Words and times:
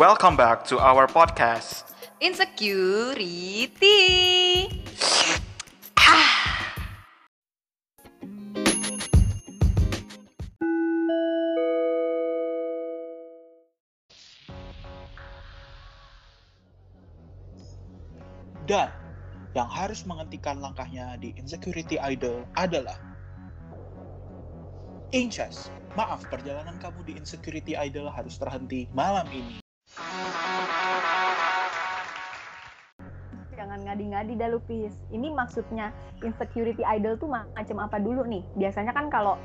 Welcome 0.00 0.32
back 0.32 0.64
to 0.72 0.80
our 0.80 1.04
podcast. 1.04 1.84
Insecurity. 2.24 3.20
Dan 18.64 18.88
yang 19.52 19.68
harus 19.68 20.08
menghentikan 20.08 20.64
langkahnya 20.64 21.20
di 21.20 21.36
Insecurity 21.36 22.00
Idol 22.00 22.48
adalah 22.56 22.96
Inches. 25.12 25.68
Maaf, 25.92 26.24
perjalanan 26.32 26.80
kamu 26.80 27.04
di 27.04 27.20
Insecurity 27.20 27.76
Idol 27.76 28.08
harus 28.08 28.40
terhenti 28.40 28.88
malam 28.96 29.28
ini. 29.28 29.60
Dah 34.20 34.52
Lupis. 34.52 34.92
Ini 35.08 35.32
maksudnya 35.32 35.96
insecurity 36.20 36.84
idol 36.84 37.16
tuh 37.16 37.28
macam 37.32 37.76
apa 37.80 37.96
dulu 37.96 38.28
nih? 38.28 38.44
Biasanya 38.60 38.92
kan 38.92 39.08
kalau 39.08 39.40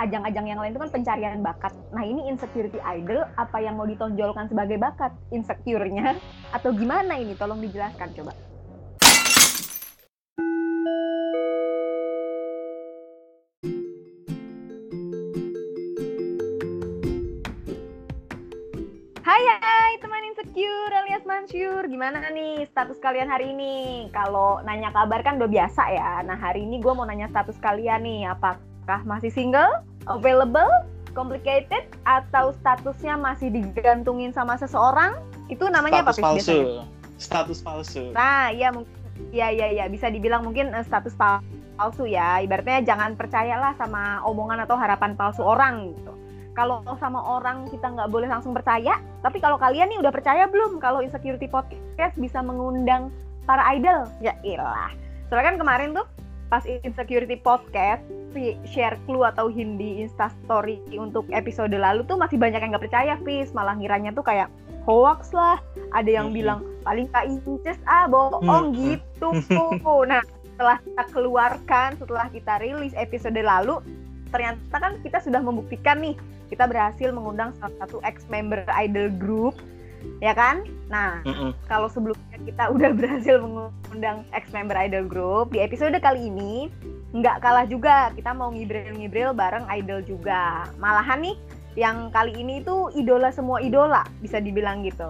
ajang-ajang 0.00 0.46
yang 0.48 0.60
lain 0.62 0.72
itu 0.72 0.80
kan 0.80 0.90
pencarian 0.92 1.44
bakat. 1.44 1.74
Nah 1.92 2.06
ini 2.06 2.30
insecurity 2.30 2.80
idol 2.80 3.26
apa 3.36 3.58
yang 3.60 3.76
mau 3.76 3.84
ditonjolkan 3.84 4.48
sebagai 4.48 4.80
bakat? 4.80 5.12
Insecure-nya? 5.34 6.16
Atau 6.54 6.72
gimana 6.72 7.20
ini? 7.20 7.36
Tolong 7.36 7.60
dijelaskan 7.60 8.14
coba. 8.14 8.32
Hai 19.24 19.42
hai 19.58 19.92
teman 19.98 20.13
insecure 20.54 20.94
alias 20.94 21.26
Mansyur 21.26 21.82
Gimana 21.90 22.22
nih 22.30 22.62
status 22.70 23.02
kalian 23.02 23.26
hari 23.26 23.50
ini? 23.50 24.06
Kalau 24.14 24.62
nanya 24.62 24.94
kabar 24.94 25.20
kan 25.26 25.42
udah 25.42 25.50
biasa 25.50 25.82
ya 25.90 26.22
Nah 26.22 26.38
hari 26.38 26.62
ini 26.62 26.78
gue 26.78 26.92
mau 26.94 27.02
nanya 27.02 27.26
status 27.26 27.58
kalian 27.58 28.06
nih 28.06 28.30
Apakah 28.30 29.02
masih 29.02 29.34
single? 29.34 29.82
Available? 30.06 30.70
Complicated? 31.10 31.90
Atau 32.06 32.54
statusnya 32.62 33.18
masih 33.18 33.50
digantungin 33.50 34.30
sama 34.30 34.54
seseorang? 34.54 35.18
Itu 35.50 35.66
namanya 35.66 36.06
Status 36.06 36.06
apa 36.06 36.12
Pis, 36.14 36.22
palsu. 36.22 36.38
biasanya? 36.38 36.84
Status 37.18 37.58
palsu. 37.62 38.02
Nah 38.14 38.54
iya 38.54 38.70
mungkin 38.70 38.94
Iya 39.30 39.46
iya 39.54 39.66
iya 39.70 39.84
bisa 39.86 40.10
dibilang 40.10 40.42
mungkin 40.42 40.74
eh, 40.74 40.82
status 40.86 41.14
pal- 41.14 41.42
palsu 41.78 42.02
ya 42.06 42.42
Ibaratnya 42.42 42.82
jangan 42.82 43.14
percayalah 43.14 43.74
sama 43.78 44.22
omongan 44.26 44.66
atau 44.66 44.74
harapan 44.78 45.14
palsu 45.18 45.42
orang 45.42 45.94
gitu 45.94 46.14
kalau 46.54 46.80
sama 46.96 47.18
orang 47.18 47.66
kita 47.68 47.90
nggak 47.90 48.10
boleh 48.10 48.30
langsung 48.30 48.54
percaya, 48.54 48.98
tapi 49.20 49.42
kalau 49.42 49.58
kalian 49.58 49.90
nih 49.90 49.98
udah 49.98 50.14
percaya 50.14 50.46
belum 50.46 50.78
kalau 50.78 51.02
Insecurity 51.02 51.50
Podcast 51.50 52.14
bisa 52.14 52.38
mengundang 52.40 53.10
para 53.44 53.62
idol? 53.74 54.06
Ya 54.22 54.38
ilah. 54.46 54.94
Soalnya 55.28 55.54
kan 55.54 55.58
kemarin 55.58 55.90
tuh 55.98 56.06
pas 56.46 56.62
Insecurity 56.62 57.34
Podcast 57.36 58.02
si 58.30 58.54
share 58.66 58.94
clue 59.06 59.26
atau 59.26 59.50
Hindi 59.50 60.06
Instastory 60.06 60.78
untuk 60.94 61.26
episode 61.34 61.74
lalu 61.74 62.06
tuh 62.06 62.14
masih 62.14 62.38
banyak 62.38 62.62
yang 62.62 62.70
nggak 62.70 62.86
percaya, 62.86 63.14
Fis. 63.26 63.50
Malah 63.50 63.74
ngiranya 63.74 64.14
tuh 64.14 64.22
kayak 64.22 64.46
hoax 64.86 65.34
lah. 65.34 65.58
Ada 65.90 66.22
yang 66.22 66.30
Mhm. 66.30 66.36
bilang 66.38 66.58
paling 66.86 67.10
kak 67.10 67.26
inces 67.26 67.80
ah 67.88 68.06
bohong 68.06 68.70
Mhm. 68.70 68.78
gitu. 68.78 69.28
Nah 70.10 70.22
setelah 70.54 70.78
kita 70.78 71.02
keluarkan, 71.10 71.88
setelah 71.98 72.26
kita 72.30 72.62
rilis 72.62 72.94
episode 72.94 73.34
lalu, 73.42 73.82
ternyata 74.30 74.76
kan 74.78 74.94
kita 75.02 75.18
sudah 75.18 75.42
membuktikan 75.42 75.98
nih 75.98 76.14
kita 76.54 76.70
berhasil 76.70 77.10
mengundang 77.10 77.50
salah 77.58 77.74
satu 77.82 77.98
ex 78.06 78.22
member 78.30 78.62
idol 78.78 79.10
group 79.10 79.58
ya 80.22 80.30
kan? 80.32 80.62
Nah 80.86 81.20
kalau 81.66 81.90
sebelumnya 81.90 82.38
kita 82.46 82.70
udah 82.74 82.94
berhasil 82.94 83.42
mengundang 83.42 84.22
ex 84.30 84.54
member 84.54 84.78
idol 84.78 85.02
group 85.02 85.50
di 85.50 85.58
episode 85.58 85.98
kali 85.98 86.30
ini 86.30 86.70
nggak 87.14 87.42
kalah 87.42 87.66
juga 87.66 88.10
kita 88.14 88.30
mau 88.34 88.54
ngibril-ngibril 88.54 89.34
bareng 89.34 89.66
idol 89.74 90.00
juga. 90.06 90.70
Malahan 90.78 91.26
nih 91.26 91.36
yang 91.74 92.14
kali 92.14 92.30
ini 92.38 92.62
tuh 92.62 92.94
idola 92.94 93.34
semua 93.34 93.58
idola 93.58 94.06
bisa 94.22 94.38
dibilang 94.38 94.86
gitu. 94.86 95.06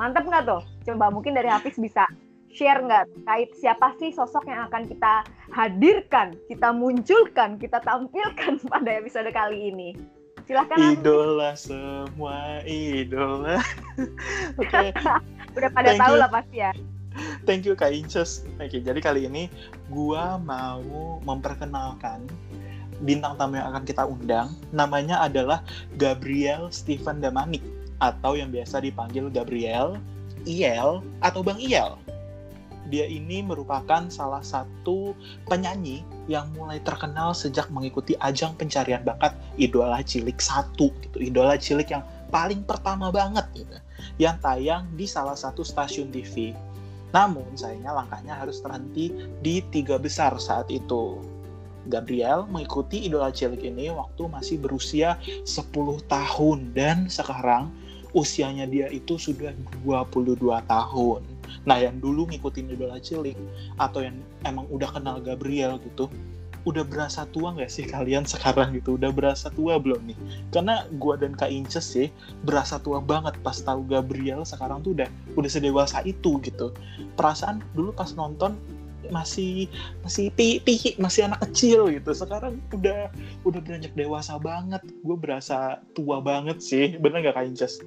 Mantep 0.00 0.24
nggak 0.24 0.48
tuh? 0.48 0.64
Coba 0.88 1.12
mungkin 1.12 1.36
dari 1.36 1.52
Hafiz 1.52 1.76
bisa 1.76 2.08
share 2.56 2.80
nggak 2.80 3.12
terkait 3.12 3.50
siapa 3.60 3.92
sih 4.00 4.16
sosok 4.16 4.48
yang 4.48 4.64
akan 4.72 4.88
kita 4.88 5.28
hadirkan 5.52 6.32
kita 6.48 6.72
munculkan 6.72 7.60
kita 7.60 7.84
tampilkan 7.84 8.56
pada 8.72 8.90
episode 8.96 9.28
kali 9.28 9.68
ini 9.68 9.92
silahkan. 10.46 10.78
Idola 10.94 11.52
semua 11.58 12.62
idola. 12.64 13.60
Oke, 14.62 14.94
udah 15.58 15.70
pada 15.74 15.90
Thank 15.92 16.00
tahu 16.00 16.14
you. 16.16 16.22
lah 16.22 16.30
pasti 16.30 16.58
ya 16.62 16.72
thank 17.48 17.64
you 17.64 17.74
Kak 17.78 17.94
Inces. 17.94 18.44
Oke, 18.60 18.82
jadi 18.82 18.98
kali 19.00 19.28
ini 19.28 19.48
gua 19.88 20.36
mau 20.36 21.22
memperkenalkan 21.24 22.26
bintang 23.04 23.36
tamu 23.36 23.60
yang 23.60 23.72
akan 23.72 23.84
kita 23.84 24.02
undang. 24.04 24.52
Namanya 24.72 25.24
adalah 25.24 25.60
Gabriel 25.96 26.68
Stephen 26.72 27.20
Damanik 27.20 27.62
atau 28.00 28.36
yang 28.36 28.52
biasa 28.52 28.84
dipanggil 28.84 29.32
Gabriel, 29.32 29.96
Iel 30.44 31.00
atau 31.24 31.40
Bang 31.40 31.60
Iel. 31.60 31.96
Dia 32.86 33.06
ini 33.06 33.42
merupakan 33.42 34.06
salah 34.06 34.42
satu 34.42 35.14
penyanyi 35.50 36.06
yang 36.30 36.50
mulai 36.54 36.78
terkenal 36.82 37.34
sejak 37.34 37.66
mengikuti 37.74 38.14
ajang 38.22 38.54
pencarian 38.54 39.02
bakat 39.02 39.34
Idola 39.58 40.02
Cilik 40.02 40.38
1 40.38 40.78
gitu. 40.78 41.18
Idola 41.18 41.58
Cilik 41.58 41.90
yang 41.90 42.06
paling 42.30 42.62
pertama 42.62 43.10
banget 43.10 43.46
gitu. 43.54 43.76
Yang 44.22 44.36
tayang 44.42 44.84
di 44.94 45.06
salah 45.06 45.34
satu 45.34 45.66
stasiun 45.66 46.14
TV. 46.14 46.54
Namun 47.14 47.54
sayangnya 47.54 47.94
langkahnya 47.94 48.34
harus 48.34 48.60
terhenti 48.60 49.14
di 49.40 49.62
tiga 49.70 49.96
besar 49.96 50.34
saat 50.38 50.68
itu. 50.70 51.22
Gabriel 51.86 52.50
mengikuti 52.50 53.06
idola 53.06 53.30
cilik 53.30 53.62
ini 53.62 53.94
waktu 53.94 54.26
masih 54.26 54.58
berusia 54.58 55.14
10 55.46 56.02
tahun 56.10 56.58
dan 56.74 57.06
sekarang 57.06 57.70
usianya 58.10 58.66
dia 58.66 58.90
itu 58.90 59.20
sudah 59.20 59.54
22 59.86 60.40
tahun. 60.66 61.22
Nah, 61.64 61.80
yang 61.80 61.98
dulu 61.98 62.28
ngikutin 62.30 62.72
idola 62.72 62.98
cilik 63.00 63.36
atau 63.80 64.04
yang 64.04 64.16
emang 64.46 64.66
udah 64.70 64.90
kenal 64.90 65.18
Gabriel 65.20 65.78
gitu, 65.82 66.10
udah 66.66 66.82
berasa 66.82 67.24
tua 67.30 67.54
nggak 67.54 67.70
sih 67.70 67.86
kalian 67.86 68.26
sekarang 68.32 68.74
gitu? 68.74 68.98
Udah 68.98 69.14
berasa 69.14 69.48
tua 69.54 69.78
belum 69.78 70.02
nih? 70.10 70.18
Karena 70.50 70.84
gua 70.98 71.14
dan 71.16 71.38
Kak 71.38 71.48
Inces 71.48 71.86
sih 71.86 72.10
berasa 72.42 72.82
tua 72.82 72.98
banget 72.98 73.38
pas 73.40 73.56
tahu 73.56 73.86
Gabriel 73.86 74.42
sekarang 74.42 74.82
tuh 74.82 74.98
udah 74.98 75.08
udah 75.38 75.50
sedewasa 75.50 76.02
itu 76.02 76.42
gitu. 76.42 76.74
Perasaan 77.14 77.62
dulu 77.72 77.94
pas 77.94 78.10
nonton 78.12 78.58
masih 79.10 79.70
masih 80.02 80.34
pi, 80.34 80.58
pi 80.58 80.98
masih 80.98 81.30
anak 81.30 81.46
kecil 81.46 81.86
gitu 81.90 82.10
sekarang 82.10 82.58
udah 82.74 83.10
udah 83.46 83.60
beranjak 83.62 83.94
dewasa 83.94 84.34
banget 84.40 84.82
gue 84.82 85.16
berasa 85.16 85.78
tua 85.94 86.18
banget 86.18 86.58
sih 86.58 86.98
bener 86.98 87.22
gak 87.22 87.38
kak 87.38 87.46
Inces? 87.46 87.78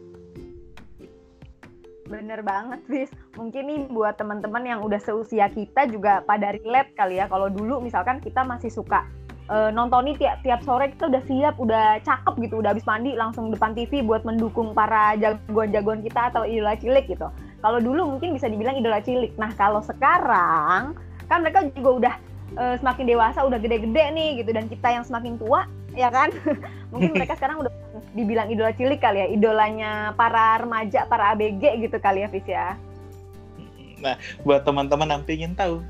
Bener 2.10 2.42
banget, 2.42 2.82
Fis. 2.90 3.14
Mungkin 3.38 3.64
nih 3.70 3.80
buat 3.94 4.18
teman-teman 4.18 4.66
yang 4.66 4.80
udah 4.82 4.98
seusia 4.98 5.46
kita 5.54 5.86
juga 5.86 6.26
pada 6.26 6.58
relate 6.58 6.98
kali 6.98 7.22
ya. 7.22 7.30
Kalau 7.30 7.54
dulu 7.54 7.78
misalkan 7.86 8.18
kita 8.18 8.42
masih 8.42 8.74
suka 8.74 9.06
eh, 9.46 9.70
nonton 9.70 10.10
nih 10.10 10.18
tiap, 10.18 10.42
tiap 10.42 10.62
sore 10.66 10.90
kita 10.90 11.06
udah 11.06 11.24
siap, 11.30 11.56
udah 11.62 12.02
cakep 12.02 12.34
gitu, 12.50 12.66
udah 12.66 12.74
habis 12.74 12.86
mandi 12.90 13.14
langsung 13.14 13.54
depan 13.54 13.78
TV 13.78 14.02
buat 14.02 14.26
mendukung 14.26 14.74
para 14.74 15.14
jagoan-jagoan 15.22 16.02
kita 16.02 16.34
atau 16.34 16.50
idola 16.50 16.74
cilik 16.74 17.06
gitu. 17.06 17.30
Kalau 17.62 17.78
dulu 17.78 18.18
mungkin 18.18 18.34
bisa 18.34 18.50
dibilang 18.50 18.82
idola 18.82 19.06
cilik. 19.06 19.38
Nah 19.38 19.54
kalau 19.54 19.86
sekarang 19.86 20.98
kan 21.30 21.46
mereka 21.46 21.62
juga 21.78 21.90
udah 21.94 22.16
eh, 22.58 22.76
semakin 22.82 23.06
dewasa, 23.06 23.46
udah 23.46 23.62
gede-gede 23.62 24.06
nih 24.18 24.42
gitu, 24.42 24.50
dan 24.50 24.66
kita 24.66 24.90
yang 24.90 25.06
semakin 25.06 25.38
tua, 25.38 25.70
ya 26.00 26.08
kan? 26.08 26.32
mungkin 26.96 27.12
mereka 27.12 27.36
sekarang 27.36 27.60
udah 27.60 27.72
dibilang 28.16 28.48
idola 28.48 28.72
cilik 28.72 29.04
kali 29.04 29.20
ya, 29.20 29.28
idolanya 29.28 29.92
para 30.16 30.64
remaja, 30.64 31.04
para 31.06 31.36
ABG 31.36 31.84
gitu 31.84 31.98
kali 32.00 32.24
ya, 32.24 32.30
Fis 32.32 32.48
ya. 32.48 32.80
Nah, 34.00 34.16
buat 34.48 34.64
teman-teman 34.64 35.12
yang 35.12 35.24
pengen 35.28 35.54
tahu 35.60 35.84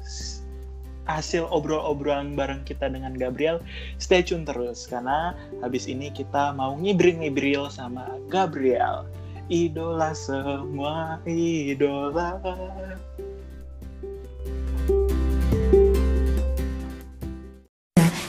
hasil 1.10 1.50
obrol-obrolan 1.50 2.38
bareng 2.38 2.62
kita 2.66 2.90
dengan 2.90 3.18
Gabriel, 3.18 3.62
stay 3.98 4.22
tune 4.22 4.46
terus 4.46 4.86
karena 4.86 5.34
habis 5.62 5.90
ini 5.90 6.14
kita 6.14 6.54
mau 6.54 6.78
ngibril-ngibril 6.78 7.70
sama 7.70 8.06
Gabriel. 8.30 9.10
Idola 9.50 10.14
semua 10.14 11.18
idola. 11.26 12.38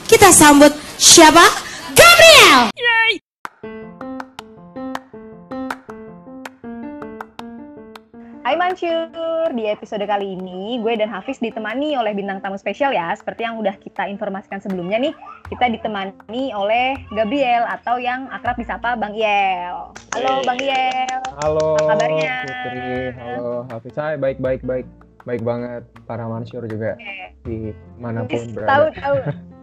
Kita 0.08 0.32
sambut 0.32 0.72
siapa? 0.96 1.69
Gabriel! 2.10 2.60
Hai 8.40 8.58
Mansur, 8.58 9.54
di 9.54 9.70
episode 9.70 10.02
kali 10.02 10.34
ini 10.34 10.82
gue 10.82 10.98
dan 10.98 11.06
Hafiz 11.06 11.38
ditemani 11.38 11.94
oleh 11.94 12.10
bintang 12.10 12.42
tamu 12.42 12.58
spesial 12.58 12.90
ya 12.90 13.14
Seperti 13.14 13.46
yang 13.46 13.62
udah 13.62 13.78
kita 13.78 14.10
informasikan 14.10 14.58
sebelumnya 14.58 14.98
nih 14.98 15.14
Kita 15.54 15.70
ditemani 15.70 16.50
oleh 16.50 16.98
Gabriel 17.14 17.62
atau 17.70 18.02
yang 18.02 18.26
akrab 18.34 18.58
disapa 18.58 18.98
Bang 18.98 19.14
Iel 19.14 19.94
Halo 20.10 20.42
Hey. 20.42 20.46
Bang 20.50 20.58
Yel. 20.58 21.22
Halo 21.38 21.78
Apa 21.78 21.94
kabarnya? 21.94 22.34
Putri, 22.42 22.90
halo 23.22 23.52
Hafiz. 23.70 23.94
Hai, 23.94 24.18
baik 24.18 24.42
baik 24.42 24.66
baik. 24.66 24.86
Baik 25.22 25.46
banget. 25.46 25.86
Para 26.10 26.26
Mansur 26.26 26.66
juga 26.66 26.98
Oke. 26.98 27.38
di 27.46 27.70
mana 28.02 28.26
pun 28.26 28.34
tahu 28.34 28.50
berada. 28.58 28.98
tahu. 28.98 29.16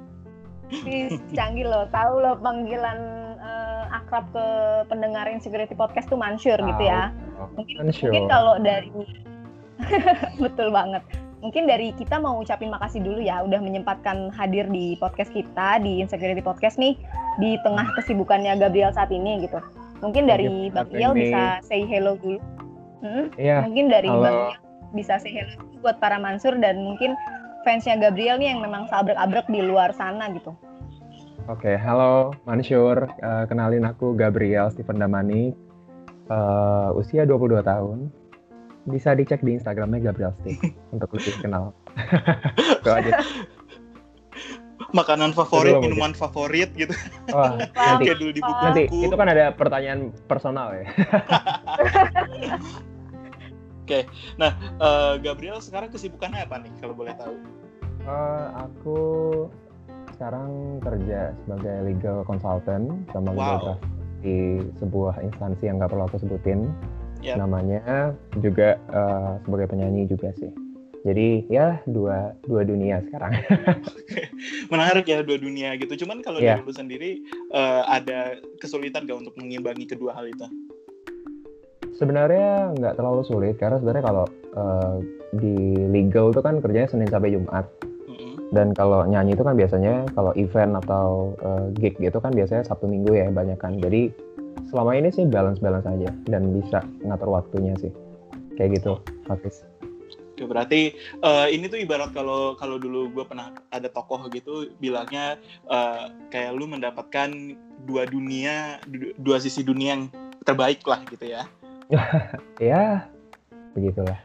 Bis, 0.67 1.15
canggih 1.31 1.63
loh, 1.63 1.87
tahu 1.95 2.19
loh 2.19 2.35
panggilan 2.43 2.99
eh, 3.39 3.83
akrab 3.95 4.27
ke 4.35 4.45
pendengar 4.91 5.27
Insecurity 5.31 5.73
Podcast 5.73 6.11
tuh 6.11 6.19
Mansur 6.19 6.59
gitu 6.59 6.83
ya. 6.83 7.15
Mungkin, 7.55 7.87
Mansur. 7.87 8.11
mungkin 8.11 8.25
kalau 8.27 8.55
dari 8.59 8.91
betul 10.43 10.69
banget. 10.73 11.03
Mungkin 11.37 11.69
dari 11.69 11.93
kita 11.93 12.17
mau 12.17 12.41
ucapin 12.41 12.73
makasih 12.73 12.99
dulu 13.05 13.21
ya 13.21 13.45
udah 13.45 13.61
menyempatkan 13.61 14.33
hadir 14.33 14.65
di 14.73 14.97
podcast 14.97 15.29
kita 15.29 15.77
di 15.85 16.01
Insecurity 16.01 16.41
Podcast 16.41 16.81
nih 16.81 16.97
di 17.37 17.61
tengah 17.61 17.93
kesibukannya 17.93 18.57
Gabriel 18.57 18.89
saat 18.91 19.13
ini 19.13 19.45
gitu. 19.45 19.61
Mungkin 20.01 20.25
dari 20.25 20.49
Thank 20.49 20.65
you 20.65 20.73
Bang 20.73 20.89
Iel 20.93 21.13
bisa 21.13 21.41
say 21.61 21.85
hello 21.85 22.17
dulu. 22.17 22.41
Mm-mm. 23.05 23.29
Iya, 23.37 23.61
mungkin 23.69 23.85
dari 23.93 24.09
halo. 24.09 24.21
Bang 24.25 24.37
Iel 24.49 24.59
bisa 24.97 25.21
say 25.21 25.29
hello 25.29 25.61
buat 25.85 26.01
para 26.01 26.17
Mansur 26.17 26.57
dan 26.57 26.81
mungkin 26.81 27.13
fansnya 27.67 27.99
Gabriel 27.99 28.39
nih 28.39 28.55
yang 28.55 28.63
memang 28.63 28.87
sabrek-abrek 28.87 29.51
di 29.51 29.59
luar 29.59 29.91
sana 29.91 30.31
gitu. 30.31 30.55
Oke, 31.51 31.75
halo 31.75 32.31
Mansur. 32.47 33.11
Eh, 33.19 33.43
kenalin 33.51 33.83
aku 33.83 34.15
Gabriel 34.15 34.71
Steven 34.71 34.95
Damani. 34.95 35.51
Eh, 36.31 36.89
usia 36.95 37.27
22 37.27 37.59
tahun. 37.59 38.07
Bisa 38.87 39.11
dicek 39.19 39.43
di 39.43 39.59
Instagramnya 39.59 39.99
Gabriel 39.99 40.31
Steve 40.39 40.71
untuk 40.95 41.11
lebih 41.19 41.35
kenal. 41.43 41.75
Itu 42.79 42.87
aja. 42.87 43.11
Makanan 44.95 45.35
favorit, 45.35 45.75
dulu 45.75 45.83
minuman 45.83 46.15
favorit 46.15 46.71
gitu. 46.71 46.95
Wah, 47.35 47.59
Iya, 47.59 47.99
nanti 47.99 48.39
nanti 48.39 48.83
itu 48.87 49.15
kan 49.19 49.27
ada 49.27 49.51
pertanyaan 49.51 50.15
personal 50.31 50.71
ya. 50.71 50.87
Eh, 53.89 54.05
Gabriel 55.23 55.59
sekarang 55.59 55.89
kesibukannya 55.89 56.43
apa 56.43 56.59
nih 56.61 56.71
kalau 56.79 56.93
boleh 56.93 57.13
tahu? 57.15 57.35
Eh, 58.07 58.45
aku 58.55 58.99
sekarang 60.15 60.81
kerja 60.81 61.35
sebagai 61.45 61.75
legal 61.85 62.25
consultant 62.25 62.89
sama 63.11 63.31
legal 63.35 63.77
Wow. 63.77 63.77
di 64.17 64.37
sebuah 64.81 65.21
instansi 65.21 65.69
yang 65.69 65.77
nggak 65.77 65.93
perlu 65.93 66.09
aku 66.09 66.17
sebutin 66.17 66.73
Yap. 67.21 67.37
namanya 67.37 68.13
juga 68.41 68.81
eh, 68.89 69.31
sebagai 69.45 69.69
penyanyi 69.69 70.09
juga 70.09 70.33
sih 70.41 70.49
jadi 71.05 71.45
ya 71.47 71.77
dua 71.85 72.33
dua 72.49 72.65
dunia 72.65 72.97
sekarang 73.05 73.37
Menarik 74.73 75.07
ya 75.07 75.23
dua 75.23 75.37
dunia 75.39 75.77
gitu. 75.79 76.03
Cuman 76.03 76.19
kalau 76.19 76.41
Iya. 76.41 76.59
dari 76.59 76.65
lu 76.67 76.73
sendiri 76.73 77.11
eh, 77.53 77.81
ada 77.87 78.35
kesulitan 78.59 79.05
gak 79.07 79.21
untuk 79.23 79.35
mengimbangi 79.37 79.85
kedua 79.87 80.11
hal 80.13 80.27
itu? 80.27 80.43
Sebenarnya 81.97 82.77
nggak 82.77 82.95
terlalu 82.95 83.21
sulit 83.25 83.55
karena 83.57 83.81
sebenarnya 83.81 84.05
kalau 84.05 84.25
eh, 84.53 84.95
di 85.35 85.55
legal 85.91 86.31
itu 86.31 86.39
kan 86.39 86.61
kerjanya 86.61 86.87
Senin 86.87 87.09
sampai 87.09 87.33
Jumat 87.33 87.65
Mm-mm. 88.07 88.53
dan 88.53 88.71
kalau 88.71 89.03
nyanyi 89.03 89.35
itu 89.35 89.43
kan 89.43 89.57
biasanya 89.57 90.05
kalau 90.13 90.31
event 90.37 90.77
atau 90.85 91.33
eh, 91.41 91.65
gig 91.75 91.97
gitu 91.97 92.17
kan 92.21 92.31
biasanya 92.31 92.63
Sabtu 92.63 92.87
Minggu 92.87 93.17
ya 93.17 93.27
banyak 93.27 93.57
kan 93.57 93.75
jadi 93.81 94.13
selama 94.69 94.95
ini 94.95 95.09
sih 95.09 95.25
balance 95.25 95.59
balance 95.59 95.87
aja 95.87 96.13
dan 96.29 96.53
bisa 96.53 96.85
ngatur 97.03 97.33
waktunya 97.33 97.73
sih 97.81 97.91
kayak 98.55 98.79
gitu 98.79 99.01
Hafiz 99.25 99.65
Oke, 100.37 100.45
berarti 100.45 100.93
eh, 101.17 101.47
ini 101.49 101.65
tuh 101.65 101.81
ibarat 101.81 102.13
kalau 102.13 102.53
kalau 102.53 102.77
dulu 102.77 103.09
gue 103.09 103.25
pernah 103.25 103.49
ada 103.73 103.89
tokoh 103.89 104.29
gitu 104.29 104.69
bilangnya 104.77 105.41
eh, 105.65 106.13
kayak 106.29 106.53
lu 106.53 106.69
mendapatkan 106.69 107.33
dua 107.89 108.05
dunia, 108.05 108.77
du- 108.85 109.17
dua 109.17 109.41
sisi 109.41 109.65
dunia 109.65 109.97
yang 109.97 110.03
terbaik 110.45 110.85
lah 110.85 111.01
gitu 111.09 111.25
ya. 111.25 111.49
ya 112.71 113.07
begitulah 113.75 114.17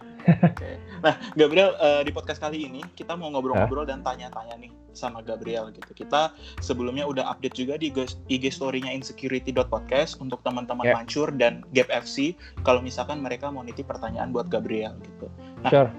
Nah, 1.02 1.18
Gabriel 1.34 1.74
eh, 1.82 2.02
di 2.06 2.14
podcast 2.14 2.38
kali 2.38 2.62
ini 2.70 2.78
kita 2.94 3.18
mau 3.18 3.26
ngobrol-ngobrol 3.34 3.82
dan 3.82 4.06
tanya-tanya 4.06 4.54
nih 4.54 4.70
sama 4.94 5.18
Gabriel 5.18 5.74
gitu. 5.74 5.90
Kita 6.04 6.30
sebelumnya 6.62 7.02
udah 7.10 7.26
update 7.26 7.58
juga 7.58 7.74
di 7.74 7.90
IG 8.30 8.44
story-nya 8.54 8.94
insecurity.podcast 8.94 10.22
untuk 10.22 10.38
teman-teman 10.46 10.86
Ya. 10.86 10.94
Mancur 10.94 11.34
dan 11.34 11.66
Gap 11.74 11.90
FC 11.90 12.38
kalau 12.62 12.78
misalkan 12.78 13.18
mereka 13.18 13.50
mau 13.50 13.66
nitip 13.66 13.90
pertanyaan 13.90 14.30
buat 14.30 14.46
Gabriel 14.46 14.94
gitu. 15.02 15.26
Nah, 15.66 15.70
sure 15.70 15.90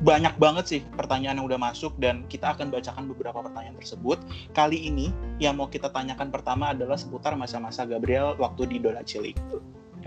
banyak 0.00 0.32
banget 0.40 0.64
sih 0.64 0.80
pertanyaan 0.96 1.36
yang 1.36 1.46
udah 1.46 1.60
masuk 1.60 1.92
dan 2.00 2.24
kita 2.32 2.56
akan 2.56 2.72
bacakan 2.72 3.04
beberapa 3.12 3.44
pertanyaan 3.44 3.76
tersebut. 3.76 4.16
Kali 4.56 4.88
ini 4.88 5.12
yang 5.36 5.60
mau 5.60 5.68
kita 5.68 5.92
tanyakan 5.92 6.32
pertama 6.32 6.72
adalah 6.72 6.96
seputar 6.96 7.36
masa-masa 7.36 7.84
Gabriel 7.84 8.32
waktu 8.40 8.64
di 8.64 8.80
Idola 8.80 9.04
Cilik. 9.04 9.36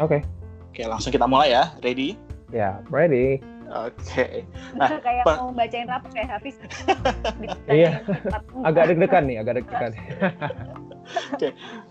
oke 0.01 0.42
Oke, 0.73 0.89
langsung 0.89 1.13
kita 1.13 1.29
mulai 1.29 1.53
ya. 1.53 1.69
Ready? 1.85 2.17
ya 2.49 2.81
ready 2.89 3.37
Oke. 3.69 4.41
kayak 5.05 5.21
Pak- 5.21 5.37
mau 5.37 5.53
bacain 5.53 5.85
rapor 5.85 6.09
kayak 6.09 6.33
Hafiz. 6.33 6.57
Iya. 7.69 8.01
agak 8.69 8.89
deg-degan 8.89 9.29
nih 9.29 9.37
agak 9.37 9.61
deg-degan 9.61 9.93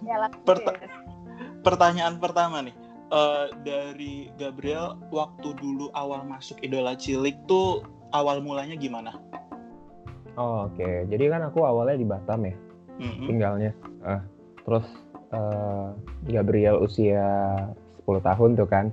Ya, 0.03 0.15
langsung 0.19 0.43
Perta- 0.43 0.75
ya. 0.75 0.91
Pertanyaan 1.63 2.19
pertama 2.19 2.59
nih. 2.59 2.75
Eh, 3.11 3.47
dari 3.63 4.15
Gabriel 4.35 4.99
waktu 5.15 5.55
dulu 5.55 5.95
awal 5.95 6.27
masuk 6.27 6.59
Idola 6.59 6.99
Cilik 6.99 7.39
tuh 7.47 7.87
awal 8.11 8.43
mulanya 8.43 8.75
gimana? 8.75 9.15
Oh, 10.35 10.67
oke 10.67 11.07
jadi 11.07 11.29
kan 11.29 11.45
aku 11.45 11.63
awalnya 11.63 11.95
di 11.95 12.09
Batam 12.09 12.41
ya 12.43 12.55
Mm-mm. 12.99 13.27
tinggalnya 13.29 13.71
Ah, 14.01 14.25
terus 14.65 14.89
eh, 15.29 15.87
Gabriel 16.27 16.81
usia 16.81 17.29
10 18.13 18.29
tahun 18.29 18.51
tuh 18.61 18.69
kan 18.69 18.93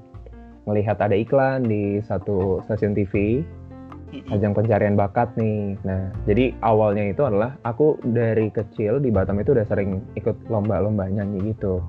melihat 0.63 1.01
ada 1.01 1.15
iklan 1.17 1.65
di 1.65 1.99
satu 2.05 2.61
stasiun 2.63 2.93
TV 2.93 3.43
ajang 4.33 4.57
pencarian 4.57 4.97
bakat 4.97 5.29
nih. 5.37 5.77
Nah, 5.85 6.09
jadi 6.25 6.53
awalnya 6.65 7.13
itu 7.13 7.21
adalah 7.25 7.53
aku 7.61 8.01
dari 8.01 8.49
kecil 8.49 8.97
di 8.97 9.13
Batam 9.13 9.37
itu 9.37 9.53
udah 9.53 9.65
sering 9.69 10.01
ikut 10.17 10.49
lomba-lomba 10.49 11.05
nyanyi 11.09 11.53
gitu. 11.53 11.81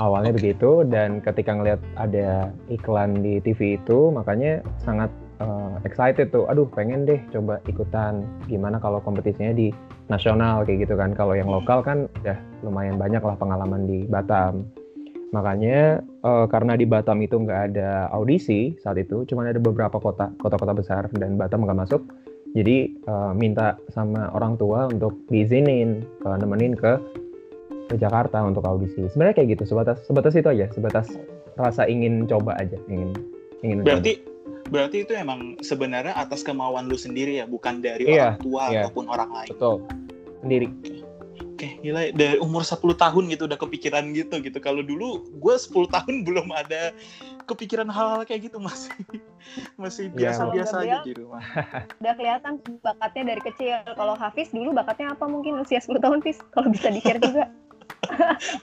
Awalnya 0.00 0.32
begitu 0.32 0.84
dan 0.88 1.20
ketika 1.20 1.52
ngelihat 1.52 1.80
ada 2.00 2.48
iklan 2.72 3.20
di 3.20 3.36
TV 3.44 3.76
itu, 3.76 4.08
makanya 4.08 4.64
sangat 4.80 5.12
uh, 5.44 5.76
excited 5.84 6.32
tuh. 6.32 6.48
Aduh, 6.48 6.64
pengen 6.72 7.04
deh 7.04 7.20
coba 7.28 7.60
ikutan. 7.68 8.24
Gimana 8.48 8.80
kalau 8.80 9.04
kompetisinya 9.04 9.52
di 9.52 9.68
nasional 10.08 10.64
kayak 10.64 10.88
gitu 10.88 10.96
kan. 10.96 11.12
Kalau 11.12 11.36
yang 11.36 11.52
lokal 11.52 11.84
kan 11.84 12.08
udah 12.24 12.38
lumayan 12.64 12.96
banyak 12.96 13.20
lah 13.20 13.36
pengalaman 13.36 13.84
di 13.84 14.08
Batam. 14.08 14.64
Makanya 15.30 16.02
eh, 16.02 16.46
karena 16.50 16.74
di 16.74 16.86
Batam 16.86 17.22
itu 17.22 17.38
nggak 17.38 17.60
ada 17.72 18.10
audisi 18.10 18.74
saat 18.82 18.98
itu, 18.98 19.22
cuma 19.30 19.46
ada 19.46 19.62
beberapa 19.62 20.02
kota 20.02 20.34
kota-kota 20.42 20.74
besar 20.74 21.06
dan 21.14 21.38
Batam 21.38 21.62
nggak 21.62 21.80
masuk. 21.86 22.02
Jadi 22.50 22.90
eh, 22.98 23.32
minta 23.38 23.78
sama 23.94 24.26
orang 24.34 24.58
tua 24.58 24.90
untuk 24.90 25.14
diizinin 25.30 26.02
eh, 26.02 26.36
nemenin 26.36 26.74
ke 26.74 26.98
ke 27.90 27.94
Jakarta 27.98 28.42
untuk 28.46 28.62
audisi. 28.66 29.06
Sebenarnya 29.10 29.34
kayak 29.42 29.48
gitu, 29.58 29.74
sebatas 29.74 30.02
sebatas 30.06 30.34
itu 30.38 30.46
aja, 30.50 30.66
sebatas 30.70 31.06
rasa 31.58 31.86
ingin 31.86 32.26
coba 32.26 32.54
aja, 32.58 32.78
ingin 32.86 33.14
ingin 33.62 33.82
Berarti 33.82 34.22
berarti 34.70 35.02
itu 35.02 35.12
emang 35.18 35.58
sebenarnya 35.62 36.14
atas 36.14 36.46
kemauan 36.46 36.86
lu 36.86 36.94
sendiri 36.94 37.42
ya, 37.42 37.46
bukan 37.50 37.82
dari 37.82 38.06
Iya, 38.06 38.38
orang 38.38 38.42
tua 38.42 38.62
iya. 38.70 38.80
ataupun 38.86 39.04
orang 39.10 39.30
lain. 39.34 39.50
betul 39.50 39.76
sendiri. 40.40 40.66
Oke, 41.60 41.76
gila 41.84 42.08
ya. 42.08 42.16
dari 42.16 42.36
umur 42.40 42.64
10 42.64 42.80
tahun 42.96 43.24
gitu 43.36 43.44
udah 43.44 43.60
kepikiran 43.60 44.16
gitu 44.16 44.40
gitu. 44.40 44.58
Kalau 44.64 44.80
dulu 44.80 45.28
gue 45.28 45.54
10 45.60 45.92
tahun 45.92 46.14
belum 46.26 46.48
ada 46.56 46.96
kepikiran 47.44 47.84
hal-hal 47.92 48.24
kayak 48.24 48.48
gitu 48.48 48.56
masih 48.56 48.88
masih 49.82 50.08
Iya, 50.08 50.16
biasa-biasa 50.32 50.76
Kalau 50.80 50.88
aja 50.88 50.98
di 51.04 51.12
rumah. 51.20 51.44
Udah 52.00 52.14
kelihatan 52.16 52.52
bakatnya 52.80 53.36
dari 53.36 53.42
kecil. 53.44 53.76
Kalau 53.92 54.16
Hafiz 54.16 54.48
dulu 54.56 54.72
bakatnya 54.72 55.12
apa 55.12 55.28
mungkin 55.28 55.60
usia 55.60 55.84
10 55.84 56.00
tahun, 56.00 56.24
Fis? 56.24 56.40
Kalau 56.56 56.72
bisa 56.72 56.88
di-share 56.88 57.20
juga. 57.20 57.52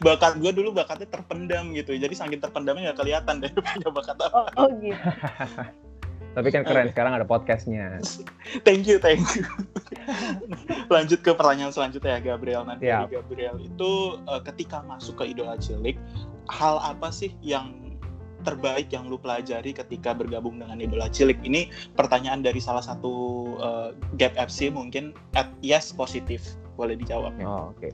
Bakat 0.01 0.41
gue 0.41 0.49
dulu 0.49 0.73
bakatnya 0.73 1.05
terpendam 1.05 1.77
gitu. 1.77 1.93
Jadi 1.93 2.17
saking 2.17 2.41
terpendamnya 2.41 2.89
nggak 2.89 2.97
kelihatan 2.97 3.45
deh 3.45 3.53
punya 3.53 3.93
bakat 3.93 4.17
apa. 4.25 4.49
Oh, 4.57 4.65
oh 4.65 4.69
gitu. 4.81 4.97
Tapi 6.37 6.53
kan 6.53 6.61
keren 6.61 6.93
sekarang 6.93 7.17
ada 7.17 7.25
podcastnya. 7.25 7.97
Thank 8.67 8.85
you, 8.85 9.01
thank 9.01 9.25
you. 9.33 9.41
Lanjut 10.93 11.25
ke 11.25 11.33
pertanyaan 11.33 11.73
selanjutnya 11.73 12.21
ya 12.21 12.37
Gabriel. 12.37 12.61
Nanti 12.61 12.85
dari 12.85 13.09
Gabriel 13.09 13.57
itu 13.57 14.21
eh, 14.29 14.41
ketika 14.45 14.85
masuk 14.85 15.17
ke 15.17 15.33
Idola 15.33 15.57
Cilik, 15.57 15.97
hal 16.53 16.77
apa 16.85 17.09
sih 17.09 17.33
yang 17.41 17.97
terbaik 18.45 18.93
yang 18.93 19.09
lu 19.09 19.17
pelajari 19.17 19.73
ketika 19.73 20.13
bergabung 20.13 20.61
dengan 20.61 20.77
Idola 20.77 21.09
Cilik? 21.09 21.41
Ini 21.41 21.73
pertanyaan 21.97 22.45
dari 22.45 22.61
salah 22.61 22.85
satu 22.85 23.13
eh, 23.57 23.89
Gap 24.21 24.37
FC 24.37 24.69
mungkin 24.69 25.17
at 25.33 25.49
yes 25.65 25.89
positif. 25.89 26.45
Boleh 26.77 26.93
dijawab. 27.01 27.33
Oh, 27.41 27.73
oke. 27.73 27.89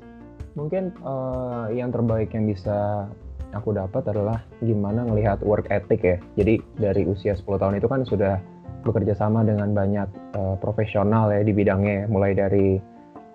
Mungkin 0.59 0.91
eh, 0.91 1.65
yang 1.79 1.95
terbaik 1.95 2.35
yang 2.35 2.51
bisa 2.51 3.07
aku 3.55 3.74
dapat 3.74 4.03
adalah 4.10 4.41
gimana 4.60 5.05
ngelihat 5.07 5.41
work 5.45 5.69
ethic 5.69 6.01
ya. 6.03 6.17
Jadi 6.36 6.60
dari 6.77 7.07
usia 7.07 7.38
10 7.38 7.45
tahun 7.45 7.77
itu 7.79 7.88
kan 7.88 8.03
sudah 8.03 8.41
bekerja 8.83 9.15
sama 9.15 9.48
dengan 9.48 9.72
banyak 9.72 10.10
eh, 10.36 10.55
profesional 10.60 11.31
ya 11.31 11.41
di 11.45 11.53
bidangnya, 11.55 12.12
mulai 12.12 12.36
dari 12.36 12.77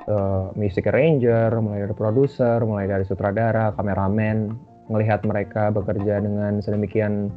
eh, 0.06 0.46
music 0.58 0.90
arranger, 0.90 1.54
mulai 1.62 1.88
dari 1.88 1.94
produser, 1.96 2.58
mulai 2.62 2.90
dari 2.90 3.08
sutradara, 3.08 3.72
kameramen, 3.78 4.52
ngelihat 4.92 5.24
mereka 5.24 5.72
bekerja 5.72 6.20
dengan 6.20 6.60
sedemikian 6.60 7.32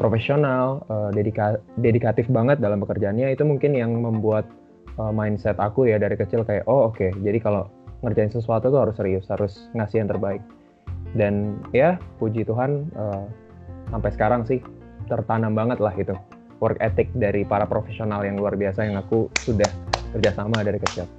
profesional, 0.00 0.82
uh, 0.90 1.14
dedika 1.14 1.62
dedikatif 1.78 2.26
banget 2.26 2.58
dalam 2.58 2.82
pekerjaannya. 2.82 3.38
Itu 3.38 3.46
mungkin 3.46 3.70
yang 3.74 3.94
membuat 4.02 4.50
uh, 4.98 5.12
mindset 5.14 5.56
aku 5.62 5.88
ya 5.88 5.96
dari 5.96 6.18
kecil 6.18 6.44
kayak 6.44 6.66
oh 6.68 6.90
oke 6.90 6.98
okay, 6.98 7.10
jadi 7.22 7.38
kalau 7.40 7.68
ngerjain 8.02 8.32
sesuatu 8.34 8.68
tuh 8.68 8.80
harus 8.82 8.96
serius 8.98 9.24
harus 9.30 9.70
ngasih 9.78 10.02
yang 10.02 10.10
terbaik 10.10 10.42
dan 11.12 11.60
ya 11.76 12.00
puji 12.16 12.44
Tuhan 12.48 12.88
uh, 12.96 13.24
sampai 13.92 14.10
sekarang 14.16 14.42
sih 14.48 14.60
tertanam 15.10 15.52
banget 15.52 15.78
lah 15.82 15.92
itu 15.96 16.16
work 16.62 16.78
ethic 16.78 17.10
dari 17.18 17.42
para 17.42 17.66
profesional 17.66 18.22
yang 18.22 18.38
luar 18.38 18.54
biasa 18.54 18.86
yang 18.86 18.96
aku 18.96 19.26
sudah 19.42 19.66
kerjasama 20.14 20.62
dari 20.62 20.78
kecil. 20.78 21.10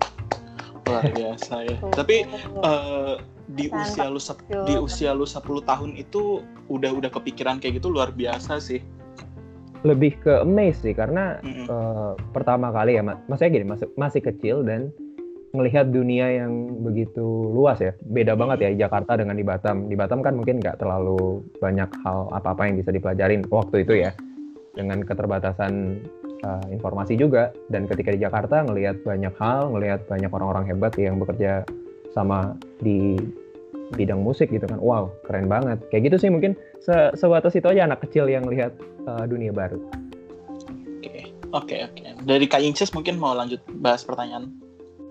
Luar 0.88 1.03
biasa 1.12 1.55
ya. 1.67 1.77
Tapi 2.00 2.23
uh, 2.63 3.19
di 3.51 3.67
usia 3.67 4.07
lu 4.07 4.19
di 4.63 4.75
usia 4.79 5.12
lu 5.12 5.27
10 5.27 5.43
tahun 5.67 5.91
itu 6.00 6.39
udah 6.71 6.91
udah 6.95 7.12
kepikiran 7.12 7.59
kayak 7.59 7.83
gitu 7.83 7.91
luar 7.91 8.15
biasa 8.15 8.63
sih. 8.63 8.79
Lebih 9.83 10.23
ke 10.23 10.33
amazed 10.47 10.88
sih 10.88 10.95
karena 10.95 11.43
mm 11.43 11.51
-hmm. 11.51 11.65
uh, 11.67 12.12
pertama 12.31 12.71
kali 12.71 12.95
ya 12.95 13.03
maksudnya 13.03 13.51
gini 13.51 13.65
masih 13.67 13.88
masih 14.00 14.21
kecil 14.23 14.63
dan 14.63 14.95
melihat 15.53 15.86
dunia 15.93 16.33
yang 16.33 16.81
begitu 16.81 17.22
luas 17.53 17.77
ya. 17.77 17.93
Beda 18.01 18.33
banget 18.33 18.65
ya 18.65 18.89
Jakarta 18.89 19.13
dengan 19.13 19.38
di 19.38 19.45
Batam. 19.45 19.86
Di 19.86 19.93
Batam 19.93 20.25
kan 20.25 20.33
mungkin 20.33 20.57
nggak 20.57 20.81
terlalu 20.81 21.45
banyak 21.62 21.93
hal 22.01 22.25
apa-apa 22.33 22.65
yang 22.65 22.81
bisa 22.81 22.89
dipelajarin 22.89 23.45
waktu 23.53 23.86
itu 23.86 24.01
ya. 24.01 24.17
Dengan 24.74 25.05
keterbatasan 25.05 26.01
uh, 26.41 26.65
informasi 26.74 27.13
juga. 27.22 27.53
Dan 27.69 27.86
ketika 27.86 28.10
di 28.10 28.25
Jakarta 28.25 28.65
ngelihat 28.65 29.05
banyak 29.05 29.33
hal 29.38 29.69
ngelihat 29.69 30.10
banyak 30.10 30.33
orang-orang 30.33 30.65
hebat 30.74 30.98
yang 30.98 31.22
bekerja 31.22 31.62
sama 32.17 32.57
di 32.81 33.13
bidang 33.93 34.25
musik 34.25 34.50
gitu 34.50 34.65
kan. 34.65 34.81
Wow 34.81 35.13
keren 35.29 35.45
banget. 35.45 35.86
Kayak 35.93 36.10
gitu 36.10 36.17
sih 36.25 36.29
mungkin 36.33 36.57
se 36.81 37.13
sebatas 37.13 37.53
itu 37.53 37.69
aja 37.69 37.86
anak 37.86 38.01
kecil 38.01 38.25
yang 38.25 38.50
lihat 38.50 38.74
uh, 39.05 39.29
dunia 39.29 39.53
baru. 39.53 39.77
Oke 41.53 41.77
okay, 41.77 41.86
oke. 41.86 42.01
Okay. 42.01 42.17
dari 42.25 42.50
Kak 42.50 42.65
Inces 42.65 42.89
mungkin 42.98 43.22
mau 43.22 43.38
lanjut 43.38 43.62
bahas 43.77 44.01
pertanyaan 44.01 44.62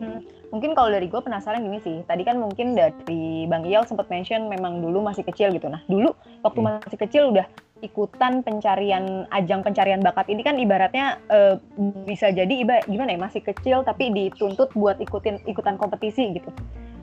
hmm, 0.02 0.50
mungkin 0.50 0.74
kalau 0.74 0.90
dari 0.90 1.06
gue 1.06 1.20
penasaran 1.22 1.62
gini 1.62 1.78
sih. 1.80 1.96
Tadi 2.02 2.22
kan 2.26 2.42
mungkin 2.42 2.74
dari 2.74 3.46
Bang 3.46 3.62
Iyal 3.62 3.86
sempat 3.86 4.10
mention 4.10 4.50
memang 4.50 4.82
dulu 4.82 5.00
masih 5.00 5.22
kecil 5.22 5.54
gitu. 5.54 5.70
Nah 5.70 5.80
dulu 5.86 6.12
waktu 6.42 6.58
hmm. 6.60 6.68
masih 6.82 6.98
kecil 6.98 7.22
udah 7.30 7.46
ikutan 7.82 8.46
pencarian 8.46 9.26
ajang 9.34 9.66
pencarian 9.66 9.98
bakat 9.98 10.30
ini 10.30 10.46
kan 10.46 10.54
ibaratnya 10.54 11.18
uh, 11.34 11.58
bisa 12.06 12.30
jadi 12.30 12.54
iba 12.62 12.78
gimana 12.86 13.10
ya 13.14 13.18
masih 13.18 13.42
kecil 13.42 13.82
tapi 13.82 14.14
dituntut 14.14 14.70
buat 14.78 15.02
ikutin 15.02 15.46
ikutan 15.46 15.78
kompetisi 15.78 16.34
gitu. 16.34 16.50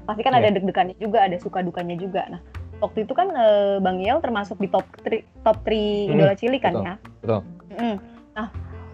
Pasti 0.08 0.22
kan 0.24 0.36
yeah. 0.36 0.48
ada 0.48 0.56
deg-degannya 0.56 0.96
juga 1.00 1.28
ada 1.28 1.36
suka 1.40 1.60
dukanya 1.60 2.00
juga. 2.00 2.24
Nah 2.32 2.42
waktu 2.80 3.04
itu 3.04 3.14
kan 3.16 3.28
uh, 3.36 3.78
Bang 3.84 4.00
Yel 4.00 4.24
termasuk 4.24 4.60
di 4.60 4.72
top 4.72 4.88
3 5.04 5.44
top 5.44 5.58
3 5.68 5.68
hmm, 5.68 6.14
idola 6.16 6.36
cilik 6.36 6.62
kan 6.64 6.74
betul, 6.74 6.88
ya? 6.88 6.96
Betul. 7.22 7.42
Mm. 7.80 7.98
nah 8.36 8.48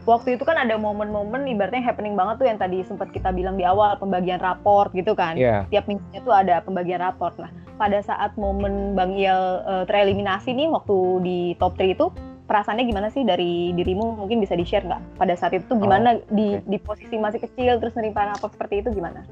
waktu 0.05 0.37
itu 0.37 0.45
kan 0.45 0.55
ada 0.55 0.77
momen-momen 0.77 1.49
ibaratnya 1.49 1.81
happening 1.81 2.13
banget 2.13 2.37
tuh 2.37 2.47
yang 2.47 2.61
tadi 2.61 2.85
sempat 2.85 3.09
kita 3.09 3.33
bilang 3.33 3.57
di 3.57 3.65
awal 3.65 3.97
pembagian 3.97 4.37
raport 4.37 4.93
gitu 4.93 5.17
kan 5.17 5.33
yeah. 5.33 5.65
tiap 5.73 5.89
minggunya 5.89 6.21
tuh 6.21 6.33
ada 6.33 6.61
pembagian 6.61 7.01
raport 7.01 7.33
nah 7.41 7.49
pada 7.75 7.99
saat 7.99 8.37
momen 8.39 8.93
Bang 8.93 9.17
Iel 9.17 9.65
uh, 9.65 9.83
tereliminasi 9.89 10.53
nih 10.53 10.69
waktu 10.71 10.95
di 11.25 11.37
top 11.59 11.75
3 11.75 11.97
itu 11.97 12.07
perasaannya 12.45 12.85
gimana 12.85 13.09
sih 13.09 13.25
dari 13.25 13.73
dirimu 13.73 14.21
mungkin 14.21 14.37
bisa 14.37 14.53
di 14.53 14.63
share 14.63 14.85
nggak 14.85 15.17
pada 15.17 15.33
saat 15.33 15.57
itu 15.57 15.73
gimana 15.73 16.21
oh, 16.21 16.29
di 16.29 16.61
di 16.69 16.77
posisi 16.77 17.17
masih 17.17 17.41
kecil 17.41 17.81
terus 17.81 17.97
nerima 17.97 18.29
raport 18.29 18.53
seperti 18.53 18.85
itu 18.85 18.93
gimana? 18.93 19.25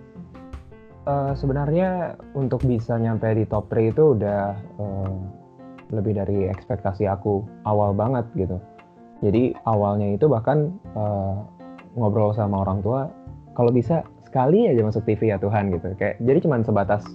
Uh, 1.03 1.36
sebenarnya 1.36 2.15
untuk 2.32 2.63
bisa 2.63 2.96
nyampe 2.96 3.27
di 3.36 3.46
top 3.46 3.70
3 3.70 3.92
itu 3.94 4.03
udah 4.18 4.56
uh, 4.82 5.13
lebih 5.94 6.18
dari 6.18 6.50
ekspektasi 6.50 7.06
aku 7.06 7.46
awal 7.70 7.94
banget 7.94 8.25
gitu. 8.34 8.58
Jadi 9.24 9.56
awalnya 9.63 10.13
itu 10.13 10.27
bahkan 10.27 10.75
uh, 11.00 11.39
ngobrol 11.96 12.36
sama 12.36 12.68
orang 12.68 12.84
tua 12.84 13.08
kalau 13.56 13.72
bisa 13.72 14.03
sekali 14.27 14.68
aja 14.68 14.84
masuk 14.84 15.08
TV 15.08 15.32
ya 15.32 15.39
Tuhan 15.39 15.72
gitu. 15.72 15.96
Kayak 15.96 16.20
jadi 16.20 16.39
cuman 16.44 16.62
sebatas 16.68 17.08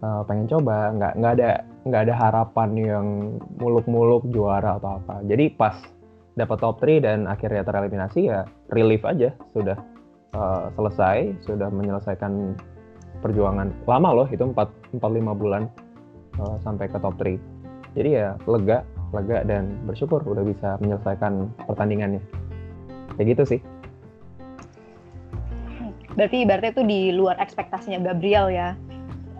uh, 0.00 0.24
pengen 0.24 0.48
coba 0.48 0.96
nggak 0.96 1.12
nggak 1.20 1.32
ada 1.36 1.50
nggak 1.84 2.02
ada 2.08 2.14
harapan 2.16 2.70
yang 2.78 3.06
muluk-muluk 3.60 4.24
juara 4.32 4.80
atau 4.80 4.98
apa. 5.02 5.20
Jadi 5.28 5.52
pas 5.52 5.76
dapat 6.38 6.56
top 6.62 6.80
3 6.80 7.04
dan 7.04 7.18
akhirnya 7.26 7.66
tereliminasi 7.66 8.30
ya 8.30 8.46
relief 8.72 9.02
aja 9.04 9.34
sudah 9.52 9.76
uh, 10.32 10.72
selesai 10.78 11.44
sudah 11.44 11.68
menyelesaikan 11.68 12.56
perjuangan. 13.20 13.74
Lama 13.84 14.24
loh 14.24 14.28
itu 14.30 14.46
4 14.46 14.54
4 14.54 15.02
5 15.02 15.34
bulan 15.36 15.66
uh, 16.40 16.56
sampai 16.62 16.86
ke 16.88 16.96
top 17.02 17.18
3 17.20 17.58
jadi 17.98 18.08
ya 18.08 18.28
lega 18.46 18.86
lega 19.14 19.44
dan 19.44 19.72
bersyukur 19.88 20.20
udah 20.24 20.44
bisa 20.44 20.76
menyelesaikan 20.82 21.48
pertandingannya 21.64 22.22
kayak 23.16 23.36
gitu 23.36 23.56
sih 23.56 23.60
berarti 26.18 26.38
berarti 26.44 26.66
itu 26.74 26.82
di 26.84 27.00
luar 27.14 27.38
ekspektasinya 27.38 28.02
Gabriel 28.02 28.50
ya 28.50 28.68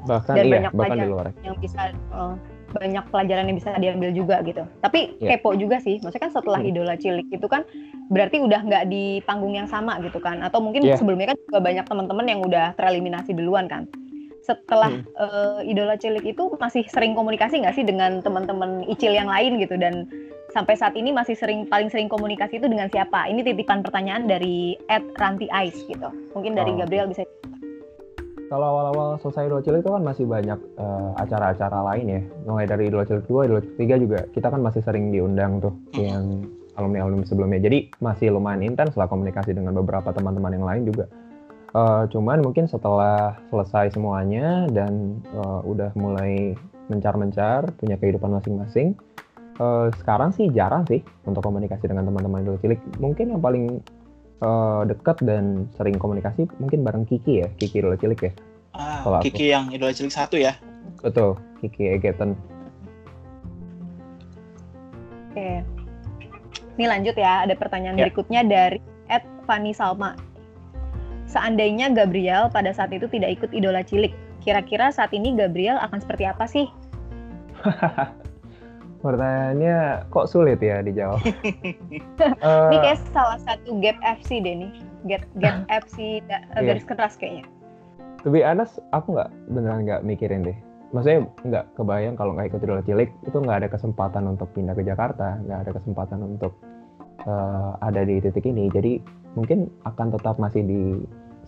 bahkan 0.06 0.34
dan 0.38 0.44
iya, 0.46 0.52
banyak 0.54 0.72
bahkan 0.72 0.96
di 0.98 1.08
luar 1.10 1.26
yang 1.42 1.56
bisa 1.58 1.92
uh, 2.14 2.38
banyak 2.72 3.04
pelajaran 3.08 3.48
yang 3.48 3.56
bisa 3.56 3.70
diambil 3.80 4.10
juga 4.12 4.36
gitu. 4.44 4.60
Tapi 4.84 5.16
yeah. 5.20 5.40
kepo 5.40 5.56
juga 5.56 5.80
sih, 5.80 5.96
maksudnya 6.04 6.28
kan 6.28 6.32
setelah 6.36 6.60
hmm. 6.60 6.70
idola 6.70 6.94
cilik 7.00 7.28
itu 7.32 7.46
kan 7.48 7.64
berarti 8.12 8.44
udah 8.44 8.60
nggak 8.60 8.84
di 8.92 9.24
panggung 9.24 9.56
yang 9.56 9.68
sama 9.68 9.96
gitu 10.04 10.20
kan? 10.20 10.44
Atau 10.44 10.60
mungkin 10.60 10.84
yeah. 10.84 11.00
sebelumnya 11.00 11.32
kan 11.32 11.38
juga 11.48 11.58
banyak 11.64 11.84
teman-teman 11.88 12.26
yang 12.28 12.40
udah 12.44 12.76
tereliminasi 12.76 13.32
duluan 13.32 13.64
kan? 13.72 13.88
Setelah 14.48 14.88
hmm. 14.88 15.04
uh, 15.12 15.60
idola 15.60 16.00
cilik 16.00 16.24
itu 16.24 16.56
masih 16.56 16.88
sering 16.88 17.12
komunikasi 17.12 17.60
nggak 17.60 17.76
sih 17.76 17.84
dengan 17.84 18.24
teman-teman 18.24 18.80
icil 18.88 19.12
yang 19.12 19.28
lain 19.28 19.60
gitu 19.60 19.76
dan 19.76 20.08
sampai 20.56 20.72
saat 20.72 20.96
ini 20.96 21.12
masih 21.12 21.36
sering 21.36 21.68
paling 21.68 21.92
sering 21.92 22.08
komunikasi 22.08 22.56
itu 22.56 22.64
dengan 22.64 22.88
siapa? 22.88 23.28
Ini 23.28 23.44
titipan 23.44 23.84
pertanyaan 23.84 24.24
dari 24.24 24.72
Ed 24.88 25.04
Ranti 25.20 25.52
Ice 25.68 25.84
gitu. 25.84 26.08
Mungkin 26.32 26.56
dari 26.56 26.72
oh. 26.72 26.80
Gabriel 26.80 27.12
bisa 27.12 27.28
kalau 28.48 28.64
awal-awal 28.64 29.20
selesai 29.20 29.44
Idola 29.44 29.60
Cilik 29.60 29.84
itu 29.84 29.92
kan 29.92 30.00
masih 30.00 30.24
banyak 30.24 30.56
eh, 30.80 31.10
acara-acara 31.20 31.78
lain 31.92 32.06
ya. 32.08 32.20
Mulai 32.48 32.64
dari 32.64 32.88
Idola 32.88 33.04
Cilik 33.04 33.28
2, 33.28 33.44
Idola 33.44 33.60
Cilik 33.60 33.76
3 33.76 34.04
juga 34.08 34.18
kita 34.32 34.48
kan 34.48 34.60
masih 34.64 34.80
sering 34.80 35.12
diundang 35.12 35.60
tuh 35.60 35.76
yang 35.92 36.48
alumni-alumni 36.80 37.28
sebelumnya. 37.28 37.60
Jadi 37.60 37.92
masih 38.00 38.32
lumayan 38.32 38.64
intens 38.64 38.96
lah 38.96 39.04
komunikasi 39.04 39.52
dengan 39.52 39.76
beberapa 39.76 40.08
teman-teman 40.16 40.56
yang 40.56 40.64
lain 40.64 40.82
juga. 40.88 41.04
Uh, 41.76 42.08
cuman 42.08 42.40
mungkin 42.40 42.64
setelah 42.64 43.36
selesai 43.52 43.92
semuanya 43.92 44.64
dan 44.72 45.20
uh, 45.36 45.60
udah 45.68 45.92
mulai 46.00 46.56
mencar-mencar 46.88 47.68
punya 47.76 48.00
kehidupan 48.00 48.32
masing-masing, 48.32 48.96
uh, 49.60 49.92
sekarang 50.00 50.32
sih 50.32 50.48
jarang 50.48 50.88
sih 50.88 51.04
untuk 51.28 51.44
komunikasi 51.44 51.84
dengan 51.84 52.08
teman-teman 52.08 52.40
Idola 52.40 52.58
Cilik. 52.64 52.80
Mungkin 52.96 53.36
yang 53.36 53.42
paling 53.44 53.84
uh, 54.40 54.88
dekat 54.88 55.20
dan 55.20 55.68
sering 55.76 56.00
komunikasi 56.00 56.48
mungkin 56.56 56.80
bareng 56.80 57.04
Kiki 57.04 57.44
ya, 57.44 57.48
Kiki 57.60 57.84
Idola 57.84 58.00
Cilik 58.00 58.20
ya. 58.24 58.32
Ah, 58.72 59.04
Kalau 59.04 59.20
Kiki 59.20 59.52
aku. 59.52 59.52
yang 59.52 59.64
Idola 59.68 59.92
Cilik 59.92 60.14
satu 60.14 60.40
ya. 60.40 60.56
Betul, 61.04 61.36
Kiki 61.60 62.00
Egeton. 62.00 62.32
Oke. 65.28 65.60
Ini 66.80 66.84
lanjut 66.86 67.12
ya, 67.18 67.44
ada 67.44 67.52
pertanyaan 67.58 67.98
ya. 67.98 68.08
berikutnya 68.08 68.40
dari 68.46 68.78
Ed 69.10 69.26
Fani 69.44 69.76
Salma. 69.76 70.14
Seandainya 71.28 71.92
Gabriel 71.92 72.48
pada 72.48 72.72
saat 72.72 72.88
itu 72.88 73.04
tidak 73.12 73.36
ikut 73.36 73.52
Idola 73.52 73.84
Cilik, 73.84 74.16
kira-kira 74.40 74.88
saat 74.88 75.12
ini 75.12 75.36
Gabriel 75.36 75.76
akan 75.76 76.00
seperti 76.00 76.24
apa 76.24 76.48
sih? 76.48 76.64
Pertanyaannya 79.04 80.08
kok 80.10 80.26
sulit 80.26 80.58
ya 80.58 80.80
dijawab. 80.80 81.20
uh, 81.22 82.68
Ini 82.72 82.76
kayak 82.82 82.98
salah 83.14 83.38
satu 83.44 83.78
gap 83.78 84.00
FC 84.02 84.40
deh 84.42 84.56
nih. 84.56 84.72
Gap, 85.06 85.22
gap 85.38 85.56
FC 85.86 86.24
da, 86.26 86.42
yeah. 86.56 86.64
garis 86.64 86.88
keras 86.88 87.14
kayaknya. 87.14 87.46
To 88.26 88.32
be 88.34 88.42
honest, 88.42 88.82
aku 88.90 89.14
nggak 89.14 89.30
beneran 89.52 89.86
nggak 89.86 90.02
mikirin 90.02 90.42
deh. 90.42 90.56
Maksudnya 90.90 91.28
nggak 91.44 91.64
kebayang 91.76 92.16
kalau 92.16 92.32
nggak 92.34 92.56
ikut 92.56 92.64
Idola 92.64 92.82
Cilik 92.82 93.10
itu 93.28 93.36
nggak 93.36 93.58
ada 93.62 93.68
kesempatan 93.68 94.24
untuk 94.26 94.48
pindah 94.56 94.74
ke 94.74 94.82
Jakarta, 94.82 95.38
nggak 95.44 95.58
ada 95.68 95.70
kesempatan 95.76 96.18
untuk 96.24 96.56
uh, 97.26 97.78
ada 97.82 98.04
di 98.04 98.20
titik 98.20 98.44
ini. 98.46 98.68
Jadi 98.70 99.00
mungkin 99.34 99.66
akan 99.88 100.14
tetap 100.14 100.36
masih 100.36 100.62
di 100.62 100.82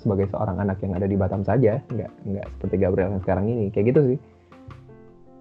sebagai 0.01 0.33
seorang 0.33 0.57
anak 0.57 0.81
yang 0.81 0.97
ada 0.97 1.05
di 1.05 1.15
Batam 1.15 1.45
saja, 1.45 1.79
nggak 1.93 2.11
nggak 2.25 2.47
seperti 2.57 2.77
Gabriel 2.81 3.13
yang 3.13 3.23
sekarang 3.23 3.47
ini. 3.47 3.69
Kayak 3.69 3.95
gitu 3.95 4.01
sih 4.15 4.19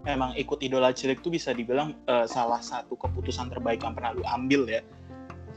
memang 0.07 0.31
ikut 0.39 0.59
idola 0.63 0.95
cilik 0.95 1.19
tuh 1.19 1.31
bisa 1.33 1.51
dibilang 1.51 1.95
uh, 2.07 2.24
salah 2.25 2.63
satu 2.63 2.95
keputusan 2.95 3.51
terbaik 3.51 3.83
yang 3.83 3.93
pernah 3.93 4.15
lu 4.15 4.24
ambil 4.24 4.63
ya 4.65 4.81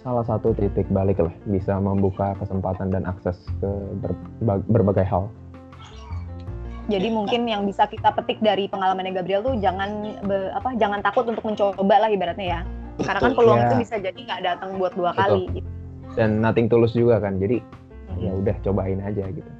salah 0.03 0.27
satu 0.27 0.51
titik 0.53 0.91
balik 0.91 1.23
lah 1.23 1.33
bisa 1.47 1.79
membuka 1.79 2.35
kesempatan 2.43 2.91
dan 2.91 3.07
akses 3.07 3.39
ke 3.63 3.71
ber, 4.03 4.13
berbagai 4.67 5.07
hal 5.07 5.31
jadi 6.91 7.09
ya, 7.09 7.15
mungkin 7.15 7.47
yang 7.47 7.63
bisa 7.63 7.87
kita 7.87 8.11
petik 8.11 8.43
dari 8.43 8.67
pengalamannya 8.67 9.15
Gabriel 9.15 9.47
tuh 9.47 9.55
jangan 9.63 10.19
be, 10.27 10.51
apa 10.51 10.75
jangan 10.75 10.99
takut 10.99 11.23
untuk 11.31 11.47
mencoba 11.47 11.95
lah 12.03 12.11
ibaratnya 12.11 12.47
ya. 12.59 12.61
Karena 13.01 13.21
kan 13.21 13.33
peluang 13.33 13.61
ya. 13.61 13.67
itu 13.69 13.75
bisa 13.81 13.97
jadi 13.97 14.21
nggak 14.21 14.41
datang 14.45 14.71
buat 14.77 14.93
dua 14.93 15.13
Betul. 15.17 15.21
kali 15.25 15.43
gitu. 15.61 15.69
dan 16.19 16.31
nothing 16.45 16.67
tulus 16.69 16.93
juga 16.93 17.17
kan 17.23 17.41
jadi 17.41 17.59
hmm. 17.61 18.21
ya 18.21 18.33
udah 18.37 18.57
cobain 18.61 19.01
aja 19.01 19.25
gitu 19.33 19.51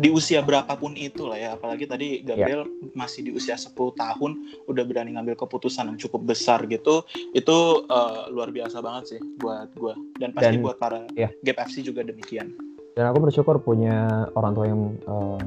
di 0.00 0.08
usia 0.08 0.40
berapapun 0.40 0.96
itu 0.96 1.28
lah 1.28 1.36
ya 1.36 1.48
apalagi 1.60 1.84
tadi 1.84 2.24
Gabriel 2.24 2.64
masih 2.96 3.20
di 3.20 3.30
usia 3.36 3.52
10 3.52 3.76
tahun 3.76 4.32
udah 4.64 4.84
berani 4.88 5.12
ngambil 5.12 5.36
keputusan 5.36 5.92
yang 5.92 6.00
cukup 6.00 6.24
besar 6.32 6.64
gitu 6.72 7.04
itu 7.36 7.56
eh, 7.84 8.22
luar 8.32 8.48
biasa 8.48 8.80
banget 8.80 9.04
sih 9.16 9.20
buat 9.36 9.68
gue 9.76 9.92
dan 10.16 10.32
pasti 10.32 10.56
Dan- 10.56 10.64
buat 10.64 10.80
para 10.80 11.04
ya. 11.12 11.28
Gap 11.44 11.68
FC 11.68 11.84
juga 11.84 12.00
demikian 12.00 12.56
Dan 12.96 13.12
aku 13.12 13.28
bersyukur 13.28 13.60
punya 13.60 14.26
orang 14.32 14.52
tua 14.56 14.66
yang 14.72 14.82
eh, 15.04 15.44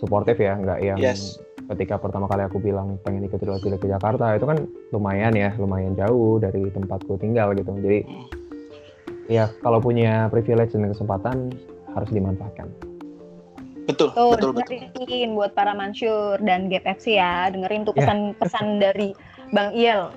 suportif 0.00 0.40
ya, 0.40 0.56
nggak 0.56 0.78
yang 0.80 0.96
yes 0.96 1.36
ketika 1.70 2.00
pertama 2.00 2.26
kali 2.26 2.42
aku 2.42 2.58
bilang 2.58 2.98
pengen 3.06 3.26
ikut 3.26 3.38
Idul 3.38 3.58
Cilik 3.62 3.80
ke 3.80 3.88
Jakarta 3.90 4.34
itu 4.34 4.44
kan 4.48 4.58
lumayan 4.90 5.32
ya, 5.36 5.54
lumayan 5.56 5.94
jauh 5.94 6.42
dari 6.42 6.66
tempatku 6.72 7.16
tinggal 7.20 7.54
gitu. 7.54 7.70
Jadi 7.78 8.00
ya 9.30 9.48
kalau 9.62 9.78
punya 9.78 10.26
privilege 10.28 10.74
dan 10.74 10.90
kesempatan 10.90 11.54
harus 11.94 12.10
dimanfaatkan. 12.10 12.68
betul 13.82 14.14
Tuh, 14.14 14.38
betul 14.38 14.50
betul 14.54 14.78
dengerin 14.94 15.34
buat 15.34 15.58
para 15.58 15.74
mansur 15.74 16.38
dan 16.38 16.70
Gap 16.70 16.86
FC 16.86 17.18
ya. 17.18 17.50
Dengerin 17.50 17.82
tuh 17.82 17.94
Ya. 17.98 18.06
pesan-pesan 18.06 18.78
dari 18.78 19.10
Bang 19.50 19.74
Iel. 19.74 20.14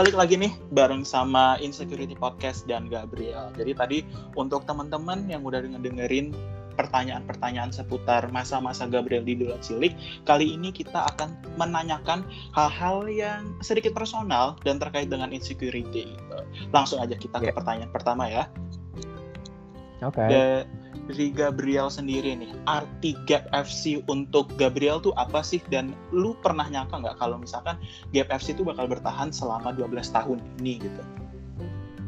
Balik 0.00 0.16
lagi 0.16 0.40
nih 0.40 0.56
bareng 0.72 1.04
sama 1.04 1.60
Insecurity 1.60 2.16
Podcast 2.16 2.64
dan 2.64 2.88
Gabriel. 2.88 3.52
Jadi 3.52 3.72
tadi 3.76 3.98
untuk 4.32 4.64
teman-teman 4.64 5.28
yang 5.28 5.44
udah 5.44 5.60
dengerin 5.60 6.32
pertanyaan-pertanyaan 6.72 7.68
seputar 7.68 8.32
masa-masa 8.32 8.88
Gabriel 8.88 9.20
di 9.28 9.36
Dula 9.36 9.60
Cilik, 9.60 9.92
kali 10.24 10.56
ini 10.56 10.72
kita 10.72 11.04
akan 11.04 11.52
menanyakan 11.60 12.24
hal-hal 12.56 13.12
yang 13.12 13.52
sedikit 13.60 13.92
personal 13.92 14.56
dan 14.64 14.80
terkait 14.80 15.12
dengan 15.12 15.36
insecurity. 15.36 16.16
Langsung 16.72 17.04
aja 17.04 17.20
kita 17.20 17.36
ke 17.36 17.52
Ya. 17.52 17.56
pertanyaan 17.60 17.92
pertama 17.92 18.24
ya. 18.24 18.48
Oke. 20.00 20.64
Dari 21.10 21.34
Gabriel 21.34 21.90
sendiri 21.90 22.38
nih, 22.38 22.54
arti 22.70 23.18
Gap 23.26 23.50
FC 23.50 23.98
untuk 24.06 24.46
Gabriel 24.54 25.02
tuh 25.02 25.10
apa 25.18 25.42
sih? 25.42 25.58
Dan 25.66 25.90
lu 26.14 26.38
pernah 26.38 26.70
nyangka 26.70 27.02
nggak 27.02 27.18
kalau 27.18 27.34
misalkan 27.34 27.74
Gap 28.14 28.30
FC 28.30 28.54
itu 28.54 28.62
bakal 28.62 28.86
bertahan 28.86 29.34
selama 29.34 29.74
12 29.74 30.06
tahun 30.14 30.38
ini 30.62 30.78
gitu? 30.78 31.02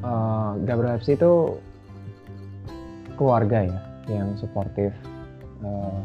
Eh, 0.06 0.50
Gabriel 0.62 1.02
FC 1.02 1.18
itu 1.18 1.58
keluarga 3.18 3.66
ya 3.66 3.78
yang 4.06 4.38
suportif 4.38 4.90
eh, 5.62 6.02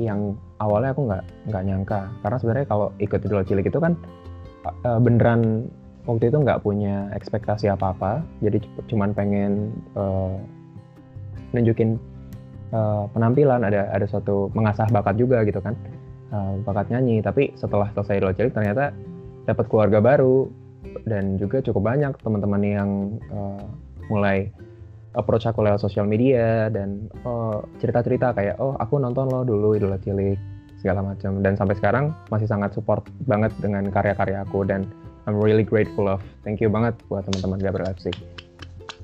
yang 0.00 0.36
awalnya 0.60 0.96
aku 0.96 1.08
nggak 1.08 1.24
nggak 1.52 1.62
nyangka 1.68 2.00
karena 2.24 2.36
sebenarnya 2.40 2.66
kalau 2.68 2.88
ikut 3.00 3.20
Idul 3.20 3.44
Cilik 3.44 3.68
itu 3.68 3.80
kan 3.80 3.92
eh, 4.64 5.00
beneran 5.00 5.68
waktu 6.08 6.28
itu 6.28 6.40
nggak 6.40 6.60
punya 6.64 7.08
ekspektasi 7.16 7.68
apa-apa 7.72 8.20
jadi 8.40 8.60
cu- 8.60 8.84
cuman 8.92 9.12
pengen 9.12 9.72
eh, 9.96 10.36
nunjukin 11.52 11.96
eh, 12.72 13.04
penampilan 13.12 13.62
ada 13.64 13.88
ada 13.92 14.06
suatu 14.08 14.48
mengasah 14.56 14.88
bakat 14.90 15.16
juga 15.16 15.44
gitu 15.44 15.60
kan 15.60 15.76
eh, 16.32 16.52
bakat 16.64 16.88
nyanyi 16.92 17.20
tapi 17.20 17.52
setelah 17.56 17.88
selesai 17.92 18.18
Idul 18.20 18.34
Cilik 18.36 18.54
ternyata 18.56 18.90
dapat 19.46 19.66
keluarga 19.68 19.98
baru 19.98 20.48
dan 21.06 21.40
juga 21.40 21.62
cukup 21.64 21.94
banyak 21.94 22.12
teman-teman 22.20 22.62
yang 22.62 22.90
eh, 23.30 23.64
mulai 24.10 24.50
approach 25.12 25.44
aku 25.44 25.60
lewat 25.60 25.80
sosial 25.80 26.08
media 26.08 26.72
dan 26.72 27.08
oh, 27.28 27.64
cerita-cerita 27.78 28.32
kayak 28.32 28.56
oh 28.58 28.76
aku 28.80 28.96
nonton 28.96 29.28
lo 29.28 29.44
dulu 29.44 29.76
Idola 29.76 30.00
Cilik 30.00 30.40
segala 30.80 31.04
macam 31.04 31.44
dan 31.44 31.54
sampai 31.54 31.78
sekarang 31.78 32.10
masih 32.32 32.48
sangat 32.50 32.74
support 32.74 33.06
banget 33.28 33.54
dengan 33.62 33.86
karya-karya 33.92 34.42
aku 34.42 34.66
dan 34.66 34.88
I'm 35.28 35.38
really 35.38 35.62
grateful 35.62 36.10
of 36.10 36.18
thank 36.42 36.58
you 36.58 36.66
banget 36.66 36.98
buat 37.06 37.22
teman-teman 37.30 37.62
Gabriel 37.62 37.94
FC. 37.94 38.10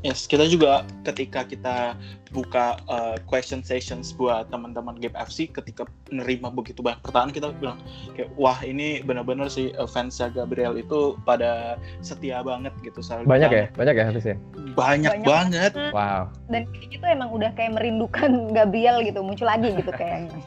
Yes, 0.06 0.30
kita 0.30 0.46
juga 0.46 0.86
ketika 1.02 1.42
kita 1.42 1.98
buka 2.30 2.78
uh, 2.86 3.18
question 3.26 3.66
sessions 3.66 4.14
buat 4.14 4.46
teman-teman 4.52 4.94
Gap 5.02 5.18
FC, 5.18 5.50
ketika 5.50 5.88
menerima 6.12 6.54
begitu 6.54 6.84
banyak 6.84 7.02
pertanyaan, 7.02 7.32
kita 7.34 7.46
bilang 7.58 7.78
kayak 8.14 8.30
wah 8.38 8.58
ini 8.62 9.02
benar-benar 9.02 9.50
sih 9.50 9.74
uh, 9.74 9.90
fansnya 9.90 10.30
Gabriel 10.30 10.78
itu 10.78 11.18
pada 11.26 11.82
setia 11.98 12.44
banget 12.46 12.70
gitu. 12.86 13.02
Selalu 13.02 13.26
Banyak 13.26 13.50
ya, 13.50 13.64
banyak 13.74 13.94
ya 13.98 14.04
Hafiz 14.06 14.26
ya. 14.28 14.36
Banyak, 14.78 15.12
Banyak. 15.18 15.26
banget. 15.26 15.72
Wow. 15.90 16.30
Dan 16.46 16.70
kayak 16.70 16.88
gitu 16.94 17.04
emang 17.08 17.30
udah 17.34 17.50
kayak 17.58 17.74
merindukan 17.74 18.30
Gabriel 18.56 19.02
gitu, 19.02 19.18
muncul 19.24 19.50
lagi 19.50 19.74
gitu 19.74 19.90
kayaknya. 19.90 20.38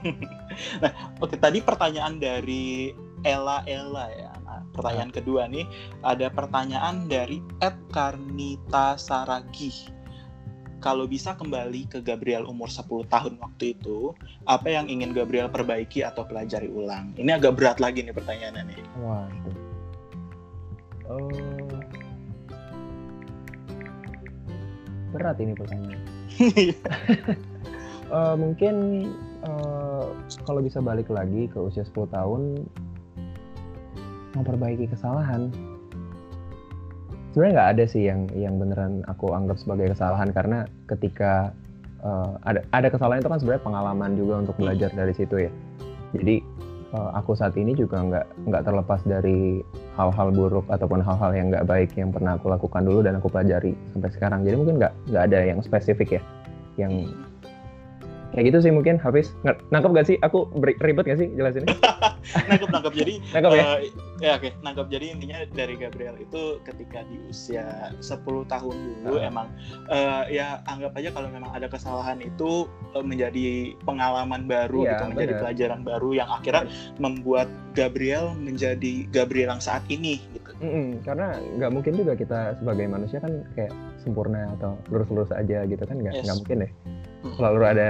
Oke, 1.24 1.36
tadi 1.36 1.60
pertanyaan 1.60 2.24
dari 2.24 2.96
Ella 3.28 3.68
Ella 3.68 4.08
ya. 4.16 4.32
Nah, 4.62 4.70
pertanyaan 4.78 5.10
kedua 5.10 5.50
nih 5.50 5.66
ada 6.06 6.30
pertanyaan 6.30 7.10
dari 7.10 7.42
Ed 7.66 7.74
Karnita 7.90 8.94
Saragih. 8.94 9.74
Kalau 10.82 11.06
bisa 11.06 11.38
kembali 11.38 11.90
ke 11.90 12.02
Gabriel 12.02 12.50
umur 12.50 12.66
10 12.66 13.06
tahun 13.10 13.38
waktu 13.38 13.78
itu, 13.78 14.18
apa 14.50 14.66
yang 14.66 14.90
ingin 14.90 15.14
Gabriel 15.14 15.50
perbaiki 15.50 16.02
atau 16.02 16.26
pelajari 16.26 16.70
ulang? 16.70 17.14
Ini 17.18 17.38
agak 17.38 17.58
berat 17.58 17.78
lagi 17.78 18.02
nih 18.02 18.14
pertanyaannya 18.14 18.64
nih. 18.66 18.82
Waduh. 18.98 19.58
Oh. 21.10 21.78
Berat 25.14 25.38
ini 25.42 25.54
pertanyaan. 25.58 26.02
Eh, 28.12 28.36
mungkin 28.36 29.08
eh, 29.40 30.06
kalau 30.44 30.60
bisa 30.60 30.84
balik 30.84 31.08
lagi 31.08 31.48
ke 31.48 31.56
usia 31.56 31.88
10 31.88 32.12
tahun 32.12 32.68
memperbaiki 34.36 34.90
kesalahan. 34.92 35.52
Sebenarnya 37.32 37.54
nggak 37.56 37.72
ada 37.80 37.84
sih 37.88 38.04
yang 38.12 38.28
yang 38.36 38.60
beneran 38.60 39.08
aku 39.08 39.32
anggap 39.32 39.56
sebagai 39.56 39.96
kesalahan 39.96 40.36
karena 40.36 40.68
ketika 40.92 41.56
eh, 42.04 42.32
ada 42.44 42.60
ada 42.76 42.88
kesalahan 42.92 43.24
itu 43.24 43.32
kan 43.32 43.40
sebenarnya 43.40 43.64
pengalaman 43.64 44.12
juga 44.20 44.34
untuk 44.44 44.56
belajar 44.60 44.92
dari 44.92 45.14
situ 45.16 45.48
ya. 45.48 45.52
Jadi 46.12 46.44
eh, 46.92 47.12
aku 47.16 47.32
saat 47.40 47.56
ini 47.56 47.72
juga 47.72 48.04
nggak 48.04 48.52
nggak 48.52 48.64
terlepas 48.68 49.00
dari 49.08 49.64
hal-hal 49.96 50.28
buruk 50.36 50.68
ataupun 50.68 51.00
hal-hal 51.00 51.32
yang 51.32 51.48
nggak 51.56 51.68
baik 51.68 51.96
yang 51.96 52.12
pernah 52.12 52.36
aku 52.36 52.52
lakukan 52.52 52.84
dulu 52.84 53.00
dan 53.00 53.16
aku 53.16 53.32
pelajari 53.32 53.80
sampai 53.96 54.12
sekarang. 54.12 54.44
Jadi 54.44 54.56
mungkin 54.60 54.76
nggak 54.84 54.94
nggak 55.08 55.24
ada 55.32 55.40
yang 55.48 55.60
spesifik 55.64 56.20
ya 56.20 56.24
yang 56.80 57.08
kayak 58.32 58.46
gitu 58.48 58.58
sih 58.62 58.72
mungkin 58.72 58.96
Hafiz. 58.96 59.36
Nge- 59.42 59.60
nangkep 59.70 59.92
gak 59.92 60.08
sih? 60.08 60.18
Aku 60.20 60.48
ribet 60.58 61.04
gak 61.04 61.20
sih 61.20 61.28
jelasinnya? 61.32 61.72
Nangkep 62.50 62.70
nangkep. 62.70 62.94
Jadi 62.94 63.14
nangkep 63.32 63.52
ya? 63.52 63.64
eh, 63.64 63.78
ya 64.20 64.32
oke. 64.36 64.50
Nangkep. 64.62 64.86
Jadi 64.88 65.06
intinya 65.10 65.38
dari 65.48 65.74
Gabriel 65.76 66.16
itu 66.16 66.42
ketika 66.62 67.02
di 67.04 67.18
usia 67.26 67.66
10 67.98 68.22
tahun 68.46 68.76
dulu 69.02 69.18
Ah. 69.18 69.26
emang 69.26 69.48
eh, 69.88 70.24
ya 70.32 70.48
anggap 70.66 70.94
aja 70.94 71.10
kalau 71.10 71.28
memang 71.28 71.52
ada 71.52 71.66
kesalahan 71.66 72.20
itu 72.20 72.66
eh, 72.94 73.02
menjadi 73.02 73.48
pengalaman 73.82 74.46
baru 74.46 74.86
Iya, 74.86 74.92
gitu 74.92 75.04
menjadi 75.10 75.34
benar. 75.34 75.42
pelajaran 75.42 75.82
baru 75.82 76.10
yang 76.14 76.30
akhirnya 76.30 76.64
membuat 76.98 77.48
Gabriel 77.72 78.36
menjadi 78.36 79.08
Gabriel 79.10 79.50
yang 79.50 79.60
saat 79.60 79.82
ini 79.88 80.22
gitu. 80.30 80.52
Mm-mm, 80.62 81.02
karena 81.02 81.34
nggak 81.58 81.72
mungkin 81.72 81.94
juga 81.96 82.14
kita 82.14 82.54
sebagai 82.56 82.86
manusia 82.86 83.18
kan 83.18 83.42
kayak 83.54 83.74
sempurna 83.98 84.54
atau 84.56 84.78
lurus-lurus 84.88 85.32
aja 85.32 85.66
gitu 85.66 85.82
kan 85.82 85.98
nggak 85.98 86.14
Yes. 86.14 86.24
nggak 86.24 86.38
mungkin 86.38 86.58
deh. 86.62 86.72
Mm. 87.22 87.34
selalu 87.38 87.60
ada 87.64 87.90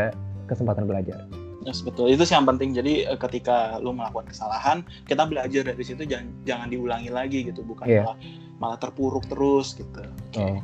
kesempatan 0.51 0.83
belajar 0.83 1.23
Yes, 1.61 1.85
betul 1.85 2.09
itu 2.09 2.25
sih 2.25 2.33
yang 2.33 2.49
penting 2.49 2.73
jadi 2.73 3.13
eh, 3.13 3.19
ketika 3.21 3.77
lu 3.79 3.93
melakukan 3.93 4.27
kesalahan 4.27 4.81
kita 5.05 5.29
belajar 5.29 5.61
dari 5.63 5.83
situ 5.85 6.03
jangan 6.09 6.27
jangan 6.43 6.67
diulangi 6.73 7.13
lagi 7.13 7.45
gitu 7.47 7.61
bukan 7.63 7.85
Iya. 7.85 8.01
malah 8.03 8.17
malah 8.57 8.77
terpuruk 8.81 9.23
terus 9.31 9.77
gitu 9.77 10.03
Oke. 10.33 10.41
Oh. 10.41 10.59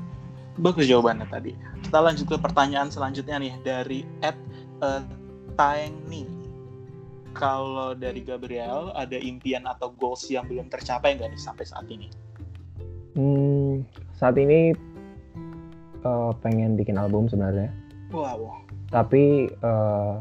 Bagus 0.58 0.90
jawabannya 0.90 1.30
tadi. 1.30 1.54
Kita 1.86 2.02
lanjut 2.02 2.26
ke 2.26 2.38
pertanyaan 2.42 2.90
selanjutnya 2.90 3.38
nih 3.38 3.54
dari 3.62 4.02
Ed 4.26 4.34
eh, 4.82 5.06
Taengni. 5.54 6.26
Kalau 7.38 7.94
dari 7.94 8.26
Gabriel 8.26 8.90
ada 8.98 9.14
impian 9.22 9.70
atau 9.70 9.94
goals 9.94 10.26
yang 10.34 10.50
belum 10.50 10.74
tercapai 10.74 11.14
nggak 11.14 11.30
nih 11.30 11.38
sampai 11.38 11.62
saat 11.62 11.86
ini? 11.94 12.10
Hmm, 13.14 13.86
saat 14.18 14.34
ini 14.42 14.74
eh, 16.02 16.32
pengen 16.42 16.74
bikin 16.74 16.98
album 16.98 17.30
sebenarnya 17.30 17.70
Wow. 18.10 18.66
Tapi 18.88 19.48
eh, 19.50 20.16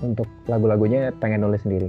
untuk 0.00 0.28
lagu-lagunya 0.46 1.12
pengen 1.18 1.42
nulis 1.42 1.62
sendiri 1.62 1.88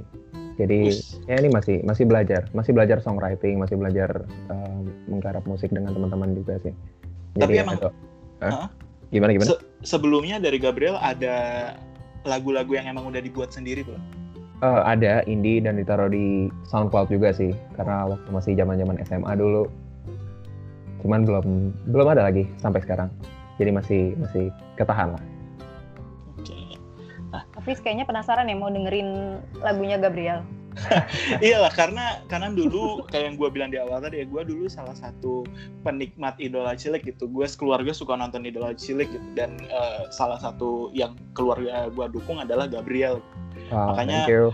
jadi 0.55 0.87
Wis. 0.87 1.19
ya 1.27 1.35
ini 1.35 1.51
masih 1.51 1.83
masih 1.83 2.07
belajar 2.07 2.47
masih 2.51 2.71
belajar 2.71 2.97
songwriting 2.99 3.59
masih 3.59 3.75
belajar 3.75 4.23
eh, 4.49 4.77
menggarap 5.05 5.43
musik 5.43 5.67
dengan 5.69 5.91
teman-teman 5.91 6.31
juga 6.33 6.55
sih 6.61 6.71
Tapi 7.35 7.39
jadi 7.41 7.53
ya 7.53 7.63
emang- 7.63 7.77
itu. 7.77 7.89
Hah? 8.39 8.67
gimana 9.09 9.31
gimana 9.31 9.49
Se- 9.51 9.63
sebelumnya 9.85 10.39
dari 10.39 10.57
Gabriel 10.57 10.95
ada 10.97 11.35
lagu-lagu 12.23 12.73
yang 12.73 12.87
emang 12.87 13.05
udah 13.05 13.21
dibuat 13.21 13.53
sendiri 13.53 13.85
belum? 13.85 14.01
Eh, 14.63 14.81
ada 14.81 15.21
indie 15.25 15.59
dan 15.59 15.75
ditaruh 15.75 16.07
di 16.07 16.47
SoundCloud 16.65 17.11
juga 17.11 17.29
sih 17.29 17.51
karena 17.75 18.07
waktu 18.07 18.29
masih 18.31 18.51
zaman-zaman 18.55 18.95
SMA 19.03 19.35
dulu 19.35 19.67
cuman 21.03 21.21
belum 21.21 21.45
belum 21.85 22.07
ada 22.09 22.25
lagi 22.25 22.47
sampai 22.57 22.81
sekarang 22.81 23.11
jadi 23.55 23.69
masih 23.69 24.15
masih 24.17 24.47
ketahan 24.73 25.13
lah. 25.13 25.23
Hafiz 27.65 27.81
kayaknya 27.81 28.05
penasaran 28.05 28.45
ya 28.45 28.53
mau 28.53 28.69
dengerin 28.69 29.41
lagunya 29.65 29.97
Gabriel. 29.97 30.45
Iyalah 31.41 31.71
karena 31.73 32.21
karena 32.29 32.51
dulu 32.53 33.01
kayak 33.09 33.31
yang 33.31 33.35
gue 33.39 33.49
bilang 33.49 33.69
di 33.73 33.79
awal 33.81 34.03
tadi 34.03 34.21
ya 34.21 34.27
gue 34.27 34.43
dulu 34.43 34.69
salah 34.69 34.93
satu 34.93 35.41
penikmat 35.81 36.35
idola 36.37 36.75
cilik 36.75 37.01
gitu 37.01 37.25
gue 37.25 37.47
sekeluarga 37.47 37.89
suka 37.89 38.13
nonton 38.13 38.43
idola 38.45 38.75
cilik 38.75 39.07
gitu 39.07 39.23
dan 39.33 39.55
eh, 39.65 40.03
salah 40.11 40.35
satu 40.37 40.91
yang 40.91 41.15
keluarga 41.33 41.87
gue 41.89 42.05
dukung 42.13 42.37
adalah 42.37 42.69
Gabriel 42.69 43.17
Wow, 43.73 43.95
Makanya- 43.97 44.27
thank 44.29 44.35
you. 44.35 44.45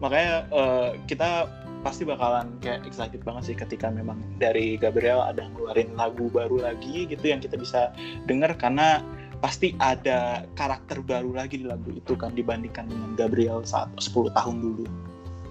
makanya 0.00 0.34
eh, 0.50 0.90
kita 1.06 1.46
pasti 1.86 2.02
bakalan 2.02 2.58
kayak 2.58 2.82
excited 2.88 3.22
banget 3.22 3.52
sih 3.52 3.54
ketika 3.54 3.86
memang 3.86 4.18
dari 4.42 4.74
Gabriel 4.74 5.22
ada 5.22 5.46
ngeluarin 5.52 5.94
lagu 5.94 6.26
baru 6.32 6.58
lagi 6.64 7.06
gitu 7.06 7.22
yang 7.22 7.38
kita 7.38 7.54
bisa 7.54 7.94
denger 8.26 8.56
karena 8.58 8.98
pasti 9.38 9.74
ada 9.78 10.42
karakter 10.58 10.98
baru 11.02 11.30
lagi 11.34 11.62
di 11.62 11.66
lagu 11.66 11.94
itu 11.94 12.18
kan 12.18 12.34
dibandingkan 12.34 12.90
dengan 12.90 13.14
Gabriel 13.14 13.62
saat 13.62 13.90
10 13.98 14.34
tahun 14.34 14.56
dulu. 14.58 14.84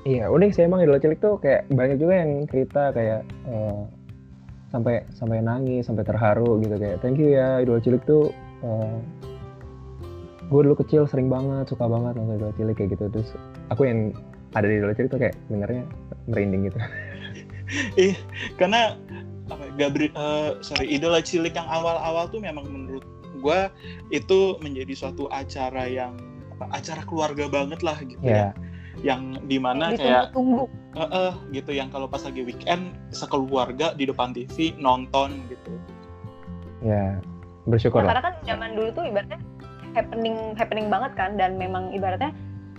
Iya, 0.08 0.32
unik 0.32 0.52
sih 0.56 0.64
emang 0.64 0.84
idola 0.84 1.04
cilik 1.04 1.20
tuh 1.20 1.36
kayak 1.40 1.68
banyak 1.72 2.00
juga 2.00 2.14
yang 2.24 2.32
cerita 2.48 2.96
kayak 2.96 3.22
eh, 3.28 3.82
sampai 4.72 5.04
sampai 5.16 5.40
nangis, 5.44 5.88
sampai 5.88 6.04
terharu 6.04 6.60
gitu 6.64 6.76
kayak 6.80 7.00
thank 7.04 7.20
you 7.20 7.32
ya 7.36 7.64
idola 7.64 7.80
cilik 7.80 8.04
tuh 8.08 8.32
gue 10.48 10.62
dulu 10.64 10.80
kecil 10.80 11.04
sering 11.06 11.28
banget 11.28 11.68
suka 11.68 11.86
banget 11.86 12.16
nonton 12.16 12.40
idola 12.40 12.54
cilik 12.56 12.76
kayak 12.80 12.96
gitu 12.96 13.06
terus 13.12 13.30
aku 13.68 13.84
yang 13.84 14.16
ada 14.56 14.66
di 14.68 14.80
idola 14.80 14.96
cilik 14.96 15.12
tuh 15.12 15.20
kayak 15.20 15.36
dengernya 15.52 15.84
merinding 16.32 16.72
gitu. 16.72 16.80
Ih, 18.00 18.16
karena 18.56 18.96
apa 19.48 19.64
Gabriel 19.76 20.60
sorry 20.64 20.88
idola 20.88 21.20
cilik 21.20 21.52
yang 21.52 21.68
awal-awal 21.68 22.32
tuh 22.32 22.40
memang 22.40 22.64
menurut 22.68 23.04
gua 23.48 23.72
itu 24.10 24.60
menjadi 24.60 24.92
suatu 24.94 25.32
acara 25.32 25.88
yang 25.88 26.20
apa, 26.52 26.68
acara 26.76 27.00
keluarga 27.04 27.48
banget 27.48 27.80
lah 27.80 27.96
gitu 28.02 28.20
Iya. 28.22 28.36
ya. 28.36 28.50
Yang 28.98 29.22
di 29.46 29.58
mana 29.58 29.94
kayak 29.94 30.34
Ditunggu-tunggu. 30.34 30.64
eh, 30.98 31.10
eh, 31.14 31.32
gitu 31.54 31.72
yang 31.72 31.88
kalau 31.88 32.06
pas 32.06 32.20
lagi 32.20 32.42
weekend 32.42 32.84
sekeluarga 33.10 33.94
di 33.94 34.04
depan 34.04 34.34
TV 34.34 34.74
nonton 34.76 35.38
gitu. 35.48 35.72
Ya, 36.82 37.18
bersyukur 37.64 38.02
Ya, 38.02 38.04
lah. 38.04 38.10
karena 38.12 38.22
kan 38.24 38.34
zaman 38.44 38.70
dulu 38.74 38.90
tuh 38.92 39.06
ibaratnya 39.06 39.40
happening 39.94 40.36
happening 40.54 40.88
banget 40.88 41.12
kan 41.14 41.34
dan 41.36 41.56
memang 41.56 41.90
ibaratnya 41.90 42.30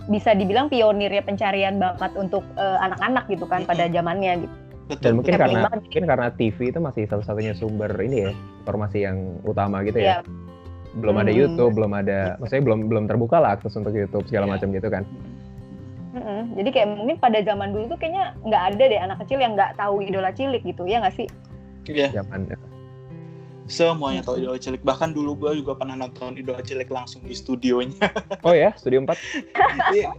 bisa 0.07 0.31
dibilang 0.31 0.67
pionirnya 0.67 1.21
pencarian 1.21 1.77
bakat 1.77 2.11
untuk 2.13 2.43
eh, 2.55 2.77
anak-anak 2.79 3.25
gitu 3.27 3.43
kan 3.45 3.63
pada 3.63 3.87
zamannya 3.87 4.43
gitu. 4.43 4.55
Betul. 4.87 5.03
Dan 5.05 5.13
mungkin 5.15 5.31
happening 5.31 5.53
karena 5.53 5.67
banget. 5.69 5.79
mungkin 5.79 6.03
karena 6.03 6.27
TV 6.33 6.57
itu 6.67 6.79
masih 6.79 7.03
satu-satunya 7.05 7.53
sumber 7.53 7.91
ini 8.01 8.17
ya 8.19 8.31
informasi 8.59 8.97
yang 8.99 9.17
utama 9.43 9.83
gitu 9.83 9.99
ya. 9.99 10.19
Iya. 10.19 10.48
Belum 10.97 11.15
ada 11.21 11.29
Hmm. 11.29 11.37
YouTube, 11.37 11.71
belum 11.77 11.91
ada, 11.93 12.33
maksudnya 12.41 12.63
belum 12.65 12.79
belum 12.89 13.03
terbuka 13.05 13.37
lah 13.37 13.53
akses 13.59 13.77
untuk 13.77 13.93
YouTube 13.93 14.25
segala 14.25 14.49
Iya. 14.49 14.53
macam 14.57 14.67
gitu 14.73 14.89
kan. 14.89 15.03
Mm-mm. 16.09 16.41
Jadi 16.57 16.69
kayak 16.73 16.87
mungkin 16.97 17.17
pada 17.21 17.37
zaman 17.45 17.69
dulu 17.69 17.93
tuh 17.93 17.97
kayaknya 18.01 18.33
nggak 18.41 18.63
ada 18.73 18.83
deh 18.89 18.99
anak 18.99 19.17
kecil 19.21 19.37
yang 19.37 19.53
nggak 19.53 19.77
tahu 19.77 20.01
idola 20.01 20.33
cilik 20.33 20.65
gitu 20.65 20.81
ya 20.89 21.05
nggak 21.05 21.13
sih? 21.13 21.27
Iya, 21.85 22.09
Zaman 22.17 22.49
semuanya 23.69 24.25
tahu 24.25 24.41
idola 24.41 24.57
cilik. 24.57 24.81
Bahkan 24.81 25.13
dulu 25.13 25.37
gua 25.37 25.53
juga 25.53 25.77
pernah 25.77 25.93
nonton 25.93 26.33
idola 26.35 26.59
cilik 26.65 26.89
langsung 26.89 27.21
di 27.21 27.37
studionya. 27.37 28.09
Oh 28.47 28.57
ya, 28.57 28.73
Studio 28.73 29.05
4. 29.05 29.13
Iya. 29.95 30.09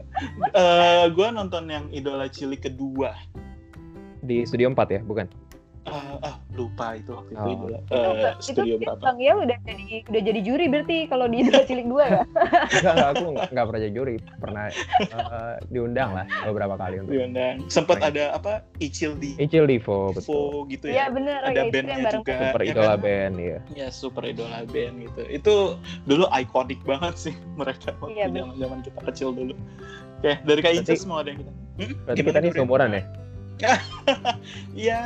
Eh, 0.55 1.05
gua 1.11 1.29
nonton 1.35 1.67
yang 1.67 1.91
idola 1.91 2.31
cilik 2.31 2.63
kedua. 2.63 3.11
Di 4.23 4.47
Studio 4.47 4.71
4 4.71 4.87
ya, 4.95 5.01
bukan? 5.03 5.27
Eh, 5.81 6.15
ah 6.21 6.37
lupa 6.53 6.93
itu 6.93 7.09
waktu 7.11 7.33
itu 7.33 7.41
Oh. 7.41 7.55
idola 7.57 7.79
itu 7.81 7.95
eh, 7.97 8.33
itu 8.37 8.43
studio 8.45 8.75
itu 8.77 8.85
berapa? 8.85 9.01
Bang 9.01 9.17
Iya 9.17 9.33
udah 9.35 9.59
jadi 9.65 9.85
udah 10.07 10.23
jadi 10.23 10.41
juri 10.45 10.65
berarti 10.69 10.97
kalau 11.09 11.25
di 11.25 11.37
idola 11.41 11.63
cilik 11.65 11.87
dua 11.89 12.05
ya? 12.05 12.21
Enggak, 12.77 12.93
enggak, 12.93 13.09
aku 13.11 13.25
enggak, 13.27 13.49
enggak 13.49 13.65
pernah 13.65 13.81
jadi 13.81 13.95
juri. 13.97 14.15
Pernah 14.37 14.65
eh, 15.01 15.55
diundang 15.67 16.11
lah 16.13 16.25
beberapa 16.45 16.75
kali 16.77 16.95
untuk. 17.01 17.11
diundang 17.11 17.55
sempat 17.67 17.97
Main. 17.97 18.13
ada 18.13 18.25
apa 18.37 18.53
Icil 18.77 19.17
di 19.17 19.35
Icil 19.37 19.65
Divo, 19.65 20.13
betul. 20.13 20.21
Info 20.21 20.39
gitu 20.69 20.85
Iya 20.85 21.01
ya 21.01 21.05
bener 21.09 21.39
ada 21.41 21.49
ya 21.51 21.63
itu 21.65 21.77
yang 21.77 21.89
bandnya 21.89 22.13
juga 22.13 22.35
Super 22.37 22.61
ya 22.61 22.69
Idola 22.69 22.87
kan? 22.91 23.01
Band, 23.01 23.35
ya. 23.41 23.59
ya 23.73 23.89
super 23.91 24.23
idola 24.23 24.59
band 24.63 24.95
gitu 25.01 25.21
itu 25.29 25.55
dulu 26.05 26.25
ikonik 26.31 26.81
banget 26.85 27.15
sih 27.17 27.35
mereka 27.61 27.97
waktu 27.99 28.15
Iya, 28.15 28.27
bener. 28.29 28.37
zaman 28.37 28.55
zaman 28.61 28.79
kita 28.85 28.99
kecil 29.09 29.29
dulu 29.33 29.53
oke 30.21 30.33
dari 30.45 30.61
kak 30.61 30.73
Inces 30.77 31.03
mau 31.03 31.25
ada 31.25 31.33
yang 31.33 31.41
kita 31.41 31.53
Hmm? 31.81 31.97
Berarti 32.05 32.21
Gimana, 32.21 32.29
kita 32.29 32.39
nih 32.39 32.45
Gabriel? 32.45 32.61
seumuran 32.61 32.91
ya? 32.93 33.03
ya 34.89 35.01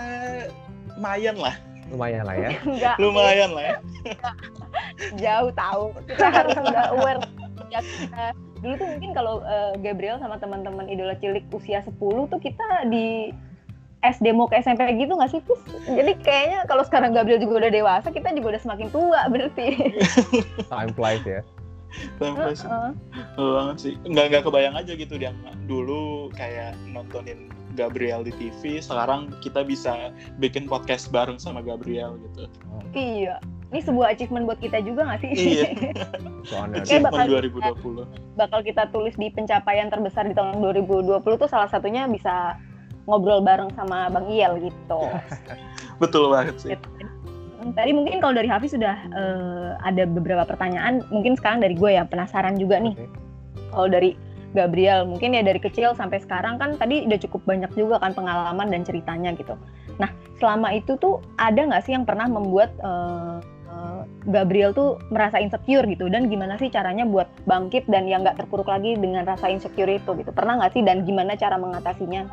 lumayan 0.94 1.36
lah 1.38 1.56
Lumayan 1.84 2.24
lah 2.24 2.36
ya. 2.40 2.50
Enggak, 2.64 2.96
lumayan 2.96 3.50
lah 3.52 3.64
ya 3.64 3.76
jauh 5.18 5.50
tahu. 5.54 5.84
Kita 6.06 6.26
harus 6.30 6.54
udah 6.58 6.84
aware. 6.96 7.20
Ya, 7.70 7.80
kita- 7.82 8.36
dulu 8.64 8.74
tuh 8.80 8.88
mungkin 8.96 9.10
kalau 9.12 9.34
eh, 9.44 9.72
Gabriel 9.84 10.16
sama 10.16 10.40
teman-teman 10.40 10.88
idola 10.88 11.12
cilik 11.20 11.44
usia 11.52 11.84
10 11.84 12.00
tuh 12.32 12.40
kita 12.40 12.88
di 12.88 13.28
SD 14.00 14.32
mau 14.32 14.48
ke 14.48 14.60
SMP 14.60 14.84
gitu 14.96 15.16
nggak 15.16 15.32
sih 15.32 15.40
Fis? 15.44 15.60
Jadi 15.88 16.12
kayaknya 16.24 16.64
kalau 16.68 16.84
sekarang 16.84 17.12
Gabriel 17.12 17.40
juga 17.40 17.64
udah 17.64 17.72
dewasa, 17.72 18.08
kita 18.12 18.32
juga 18.36 18.56
udah 18.56 18.62
semakin 18.64 18.88
tua 18.92 19.20
berarti. 19.28 19.68
Time 20.72 20.92
flies 20.92 21.24
ya. 21.24 21.40
Time 22.20 22.34
flies. 22.36 22.60
Heeh. 22.64 22.90
Betul 23.12 23.48
banget 23.56 23.76
sih 23.80 23.92
nggak 24.08 24.24
nggak 24.32 24.42
kebayang 24.48 24.74
aja 24.76 24.92
gitu 24.92 25.14
dia 25.16 25.30
dulu 25.64 26.28
kayak 26.36 26.76
nontonin 26.88 27.48
Gabriel 27.74 28.22
di 28.22 28.32
TV 28.32 28.78
sekarang 28.78 29.34
kita 29.38 29.62
bisa 29.62 30.14
bikin 30.38 30.64
podcast 30.64 31.10
bareng 31.10 31.37
sama 31.37 31.60
Gabriel 31.60 32.16
gitu 32.30 32.46
Iya. 32.94 33.42
Ini 33.74 33.82
sebuah 33.82 34.14
achievement 34.14 34.46
buat 34.46 34.62
kita 34.62 34.78
juga 34.87 35.02
nggak 35.02 35.20
sih? 35.26 35.30
Iya. 35.34 35.66
Soalnya 36.48 36.87
Achievement 36.87 37.10
bakal- 37.10 37.74
2020 37.74 38.38
bakal 38.38 38.60
kita 38.62 38.82
tulis 38.88 39.14
di 39.18 39.28
pencapaian 39.28 39.90
terbesar 39.90 40.24
di 40.24 40.34
tahun 40.34 40.62
2020 40.62 41.18
tuh 41.26 41.48
salah 41.50 41.66
satunya 41.66 42.06
bisa 42.06 42.54
ngobrol 43.04 43.42
bareng 43.42 43.74
sama 43.74 44.06
Bang 44.08 44.30
Iyel 44.30 44.62
gitu. 44.62 45.00
betul 45.98 46.30
banget 46.30 46.54
sih 46.56 46.78
Tadi 47.64 47.96
mungkin 47.96 48.20
kalau 48.20 48.37
dari 48.37 48.44
Hafiz 48.44 48.76
sudah 48.76 48.92
eh, 49.08 49.70
ada 49.80 50.04
beberapa 50.04 50.44
pertanyaan, 50.44 51.00
mungkin 51.08 51.32
sekarang 51.32 51.64
dari 51.64 51.72
gue 51.72 51.96
ya 51.96 52.04
penasaran 52.04 52.60
juga 52.60 52.76
nih. 52.76 52.92
Oke. 52.92 53.08
Kalau 53.72 53.88
dari 53.88 54.10
Gabriel, 54.54 55.02
mungkin 55.04 55.34
ya 55.34 55.42
dari 55.42 55.58
kecil 55.58 55.98
sampai 55.98 56.22
sekarang 56.22 56.62
kan 56.62 56.78
tadi 56.78 57.02
udah 57.04 57.18
cukup 57.26 57.42
banyak 57.42 57.74
juga 57.74 57.98
kan 57.98 58.14
pengalaman 58.14 58.70
dan 58.70 58.86
ceritanya 58.86 59.34
gitu. 59.34 59.58
Nah 59.98 60.14
selama 60.38 60.70
itu 60.70 60.94
tuh 61.02 61.18
ada 61.36 61.58
nggak 61.58 61.82
sih 61.82 61.92
yang 61.92 62.06
pernah 62.06 62.30
membuat 62.30 62.70
eh, 62.78 63.36
eh, 63.68 64.02
Gabriel 64.30 64.70
tuh 64.70 65.02
merasa 65.10 65.42
insecure 65.42 65.82
gitu 65.90 66.06
dan 66.06 66.30
gimana 66.30 66.54
sih 66.54 66.70
caranya 66.70 67.02
buat 67.02 67.26
bangkit 67.50 67.90
dan 67.90 68.06
yang 68.06 68.22
nggak 68.22 68.46
terpuruk 68.46 68.70
lagi 68.70 68.94
dengan 68.94 69.26
rasa 69.26 69.50
insecure 69.50 69.90
itu 69.90 70.14
gitu 70.14 70.30
pernah 70.30 70.62
nggak 70.62 70.72
sih 70.78 70.86
dan 70.86 71.02
gimana 71.02 71.34
cara 71.34 71.58
mengatasinya? 71.58 72.30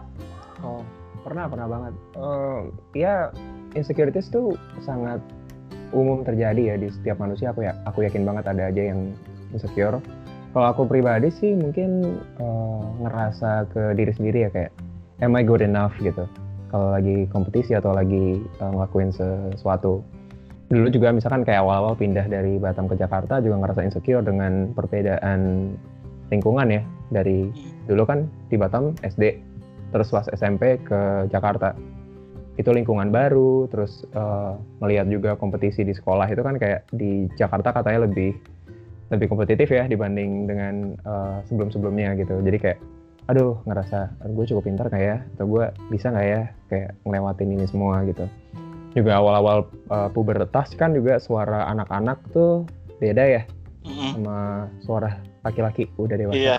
Oh, 0.61 0.85
pernah, 1.25 1.49
pernah 1.49 1.67
banget. 1.67 1.93
Eh, 2.21 2.61
ya, 3.01 3.33
insecurities 3.73 4.29
tuh 4.29 4.53
sangat 4.85 5.17
umum 5.91 6.23
terjadi 6.23 6.73
ya 6.73 6.75
di 6.77 6.87
setiap 6.93 7.17
manusia. 7.17 7.49
Aku 7.49 7.65
ya, 7.65 7.73
aku 7.89 8.05
yakin 8.05 8.23
banget 8.23 8.45
ada 8.45 8.69
aja 8.69 8.81
yang 8.93 9.11
insecure. 9.51 9.97
Kalau 10.51 10.67
aku 10.67 10.83
pribadi 10.83 11.31
sih 11.31 11.55
mungkin 11.55 12.19
eh, 12.39 12.83
ngerasa 12.99 13.71
ke 13.71 13.95
diri 13.95 14.11
sendiri 14.11 14.47
ya 14.47 14.49
kayak, 14.51 14.71
am 15.23 15.39
I 15.39 15.47
good 15.47 15.63
enough 15.63 15.95
gitu. 16.03 16.27
Kalau 16.71 16.91
lagi 16.95 17.27
kompetisi 17.31 17.71
atau 17.71 17.95
lagi 17.95 18.39
eh, 18.43 18.71
ngelakuin 18.71 19.15
sesuatu. 19.15 20.03
Dulu 20.71 20.87
juga 20.87 21.11
misalkan 21.11 21.43
kayak 21.43 21.67
awal-awal 21.67 21.99
pindah 21.99 22.31
dari 22.31 22.55
Batam 22.55 22.87
ke 22.87 22.95
Jakarta 22.95 23.43
juga 23.43 23.59
ngerasa 23.59 23.83
insecure 23.83 24.23
dengan 24.23 24.71
perbedaan 24.75 25.71
lingkungan 26.31 26.67
ya. 26.67 26.83
Dari 27.11 27.47
dulu 27.87 28.03
kan 28.07 28.27
di 28.47 28.55
Batam 28.55 28.95
SD, 29.03 29.39
terus 29.91 30.11
pas 30.11 30.27
SMP 30.31 30.79
ke 30.83 31.27
Jakarta 31.31 31.75
itu 32.59 32.67
lingkungan 32.75 33.07
baru 33.09 33.71
terus 33.71 34.03
eh, 34.11 34.53
melihat 34.83 35.07
juga 35.07 35.31
kompetisi 35.39 35.87
di 35.87 35.95
sekolah 35.95 36.27
itu 36.27 36.43
kan 36.43 36.59
kayak 36.59 36.91
di 36.91 37.31
Jakarta 37.39 37.71
katanya 37.71 38.11
lebih 38.11 38.35
lebih 39.11 39.27
kompetitif 39.27 39.67
ya 39.69 39.85
dibanding 39.85 40.47
dengan 40.47 40.95
eh, 40.95 41.37
sebelum-sebelumnya 41.51 42.15
gitu. 42.17 42.39
Jadi 42.39 42.57
kayak 42.57 42.79
aduh 43.29 43.61
ngerasa 43.69 44.11
gue 44.27 44.45
cukup 44.47 44.63
pintar 44.65 44.87
nggak 44.87 45.03
ya? 45.03 45.17
Atau 45.37 45.45
gue 45.51 45.65
bisa 45.91 46.09
nggak 46.09 46.27
ya? 46.27 46.41
Kayak 46.71 46.89
ngelewatin 47.03 47.49
ini 47.53 47.65
semua 47.67 48.01
gitu. 48.07 48.25
Juga 48.95 49.19
awal-awal 49.19 49.67
eh, 49.69 50.09
pubertas 50.15 50.73
kan 50.79 50.95
juga 50.95 51.19
suara 51.19 51.67
anak-anak 51.69 52.17
tuh 52.31 52.65
beda 53.01 53.23
ya 53.25 53.43
Mm-mm. 53.81 54.09
sama 54.13 54.37
suara 54.85 55.19
laki-laki 55.43 55.91
udah 55.99 56.15
dewasa. 56.15 56.39
Iya. 56.39 56.57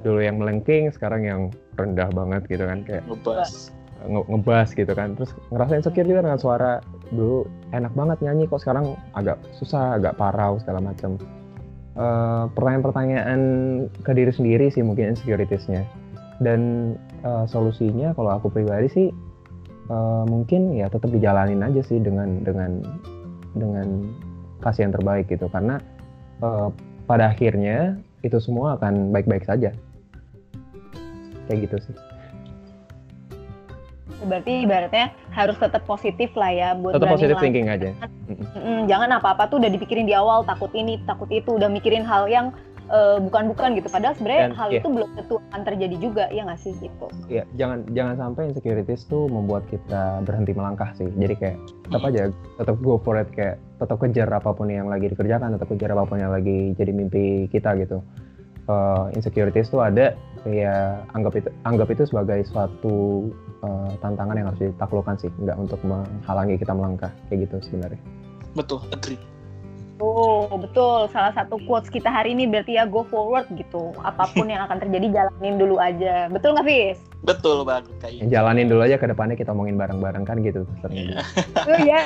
Dulu 0.00 0.20
yang 0.20 0.36
melengking 0.40 0.92
sekarang 0.92 1.22
yang 1.24 1.40
rendah 1.74 2.08
banget 2.12 2.46
gitu 2.46 2.64
kan 2.64 2.86
kayak 2.86 3.02
ngebas 3.08 3.74
nge- 4.04 4.28
ngebas 4.28 4.68
gitu 4.76 4.92
kan 4.92 5.16
terus 5.16 5.32
ngerasain 5.50 5.80
insecure 5.80 6.08
juga 6.08 6.20
dengan 6.24 6.40
suara 6.40 6.72
dulu 7.10 7.48
enak 7.72 7.92
banget 7.96 8.18
nyanyi 8.22 8.44
kok 8.46 8.60
sekarang 8.62 8.96
agak 9.16 9.40
susah 9.58 9.96
agak 9.96 10.16
parau 10.20 10.60
segala 10.60 10.80
macam 10.80 11.16
Eh, 11.94 12.44
pertanyaan-pertanyaan 12.58 13.40
ke 14.02 14.10
diri 14.18 14.34
sendiri 14.34 14.66
sih 14.66 14.82
mungkin 14.82 15.14
insecuritiesnya 15.14 15.86
dan 16.42 16.90
eh, 17.22 17.46
solusinya 17.46 18.10
kalau 18.18 18.34
aku 18.34 18.50
pribadi 18.50 18.90
sih 18.90 19.06
eh, 19.94 20.24
mungkin 20.26 20.74
ya 20.74 20.90
tetap 20.90 21.14
dijalanin 21.14 21.62
aja 21.62 21.86
sih 21.86 22.02
dengan 22.02 22.42
dengan 22.42 22.82
dengan 23.54 24.10
kasih 24.58 24.90
yang 24.90 24.94
terbaik 24.98 25.30
gitu 25.30 25.46
karena 25.54 25.78
eh, 26.42 26.68
pada 27.06 27.30
akhirnya 27.30 27.94
itu 28.26 28.42
semua 28.42 28.74
akan 28.74 29.14
baik-baik 29.14 29.46
saja. 29.46 29.70
Kayak 31.46 31.70
gitu 31.70 31.76
sih. 31.78 31.94
Berarti 34.24 34.64
ibaratnya 34.64 35.06
harus 35.30 35.56
tetap 35.56 35.84
positif 35.84 36.32
lah 36.34 36.50
ya 36.50 36.68
buat 36.74 36.96
Tetap 36.96 37.14
ngelakuin. 37.14 37.40
thinking 37.40 37.68
aja. 37.68 37.90
Jangan 38.90 39.20
apa-apa 39.20 39.48
tuh 39.48 39.60
udah 39.60 39.70
dipikirin 39.70 40.08
di 40.08 40.14
awal 40.16 40.42
takut 40.42 40.72
ini 40.72 41.00
takut 41.04 41.28
itu 41.28 41.56
udah 41.56 41.68
mikirin 41.68 42.02
hal 42.02 42.24
yang 42.26 42.50
eh, 42.84 43.16
bukan-bukan 43.16 43.80
gitu 43.80 43.88
padahal 43.88 44.12
sebenarnya 44.12 44.52
hal 44.52 44.68
iya. 44.68 44.76
itu 44.84 44.88
belum 44.92 45.08
tentu 45.16 45.40
akan 45.48 45.60
terjadi 45.64 45.96
juga 45.96 46.24
ya 46.28 46.44
nggak 46.44 46.60
sih 46.60 46.72
gitu 46.76 47.06
Iya, 47.32 47.48
jangan 47.56 47.88
jangan 47.96 48.14
sampai 48.20 48.42
insecurities 48.52 49.08
tuh 49.08 49.24
membuat 49.24 49.64
kita 49.72 50.20
berhenti 50.20 50.52
melangkah 50.52 50.92
sih. 50.92 51.08
Jadi 51.08 51.34
kayak 51.40 51.56
tetap 51.88 52.00
Hmm. 52.04 52.08
aja, 52.12 52.22
tetap 52.60 52.76
go 52.84 53.00
for 53.00 53.16
it 53.16 53.28
kayak 53.32 53.56
tetap 53.80 53.96
kejar 53.96 54.28
apa 54.28 54.52
pun 54.52 54.68
yang 54.68 54.92
lagi 54.92 55.08
dikerjakan, 55.08 55.56
tetap 55.56 55.68
kejar 55.72 55.96
apa 55.96 56.04
pun 56.04 56.20
yang 56.20 56.28
lagi 56.28 56.76
jadi 56.76 56.92
mimpi 56.92 57.48
kita 57.48 57.72
gitu. 57.80 58.04
Eh, 58.64 59.04
insecurities 59.12 59.68
tuh 59.68 59.80
ada 59.80 60.12
kayak 60.40 61.08
anggap 61.12 61.32
itu 61.36 61.48
anggap 61.64 61.88
itu 61.88 62.04
sebagai 62.04 62.44
suatu 62.44 63.28
eh, 63.64 63.90
tantangan 63.98 64.36
yang 64.36 64.46
harus 64.52 64.60
ditaklukkan 64.62 65.16
sih, 65.16 65.32
nggak 65.40 65.56
untuk 65.56 65.80
menghalangi 65.82 66.54
kita 66.54 66.70
melangkah 66.70 67.10
kayak 67.26 67.48
gitu 67.48 67.56
sebenarnya. 67.64 68.00
Betul, 68.52 68.84
agree. 68.88 69.18
oh 69.94 70.50
betul 70.58 71.06
salah 71.06 71.30
satu 71.30 71.54
quotes 71.64 71.86
kita 71.86 72.10
hari 72.10 72.34
ini 72.34 72.50
berarti 72.50 72.74
ya 72.74 72.82
go 72.82 73.06
forward 73.06 73.46
gitu 73.54 73.94
apa 74.02 74.26
pun 74.34 74.50
yang 74.50 74.66
akan 74.66 74.82
terjadi 74.82 75.06
jalanin 75.22 75.54
dulu 75.54 75.78
aja 75.78 76.26
betul 76.28 76.50
nggak 76.50 76.66
Fis? 76.66 76.98
Betul 77.22 77.62
banget 77.62 77.94
kayak 78.02 78.26
Ya, 78.26 78.42
jalanin 78.42 78.66
dulu 78.66 78.82
aja 78.82 78.98
ke 78.98 79.06
depannya 79.06 79.38
kita 79.38 79.54
omongin 79.54 79.78
bareng-bareng 79.78 80.26
kan 80.26 80.42
gitu. 80.42 80.66
sering. 80.82 81.14
Iya. 81.14 81.22
oh 81.62 81.78
ya 81.78 82.00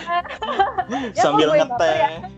Ya, 1.16 1.22
sambil 1.24 1.48
ngeteh. 1.50 1.72
baper 1.72 2.28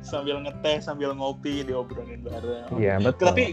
sambil 0.00 0.36
ngeteh, 0.38 0.76
sambil 0.78 1.10
ngopi 1.12 1.66
diobrolin 1.66 2.22
bareng. 2.22 2.70
Iya 2.78 3.02
betul. 3.02 3.34
Tapi 3.34 3.44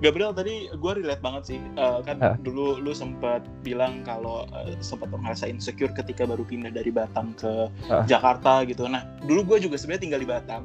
Gabriel 0.00 0.32
tadi 0.32 0.66
gue 0.66 0.92
relate 0.94 1.20
banget 1.20 1.42
sih 1.46 1.58
Eh, 1.76 1.98
kan 2.02 2.16
Ah. 2.18 2.34
dulu 2.36 2.76
lu 2.76 2.90
sempat 2.90 3.44
bilang 3.60 4.00
kalau 4.00 4.48
eh, 4.58 4.72
sempat 4.80 5.12
merasa 5.12 5.44
insecure 5.44 5.92
ketika 5.92 6.24
baru 6.24 6.40
pindah 6.40 6.72
dari 6.72 6.88
Batam 6.88 7.32
ke 7.34 7.68
Ah. 7.86 8.04
Jakarta 8.04 8.64
gitu. 8.64 8.84
Nah 8.84 9.04
dulu 9.20 9.44
gue 9.46 9.68
juga 9.68 9.76
sebenarnya 9.76 10.02
tinggal 10.02 10.20
di 10.20 10.28
Batam. 10.28 10.62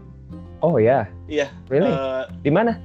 oh 0.60 0.80
ya, 0.80 1.06
Iya. 1.28 1.52
really? 1.68 1.86
Eh, 1.86 2.24
Di 2.42 2.50
mana? 2.50 2.80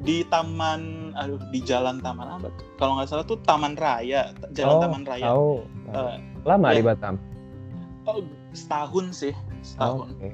di 0.00 0.24
taman, 0.24 1.12
aduh 1.12 1.36
di 1.50 1.60
Jalan 1.60 2.00
Taman 2.00 2.40
apa? 2.40 2.48
Kalau 2.78 2.96
nggak 2.96 3.10
salah 3.10 3.20
tuh 3.20 3.36
Taman 3.44 3.76
Raya, 3.76 4.32
Jalan 4.56 4.74
Oh, 4.74 4.80
Taman 4.80 5.02
Raya. 5.04 5.24
Tahu. 5.28 5.50
Eh, 5.92 6.16
Lama 6.48 6.72
iya. 6.72 6.80
di 6.80 6.82
Batam. 6.82 7.14
oh, 8.06 8.24
setahun 8.52 9.12
sih, 9.12 9.34
Oh, 9.36 9.60
setahun. 9.60 10.08
Oke. 10.16 10.28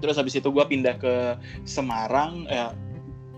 Terus 0.00 0.16
habis 0.16 0.32
itu 0.32 0.48
gue 0.48 0.64
pindah 0.64 0.96
ke 0.96 1.36
Semarang, 1.64 2.48
ya 2.48 2.72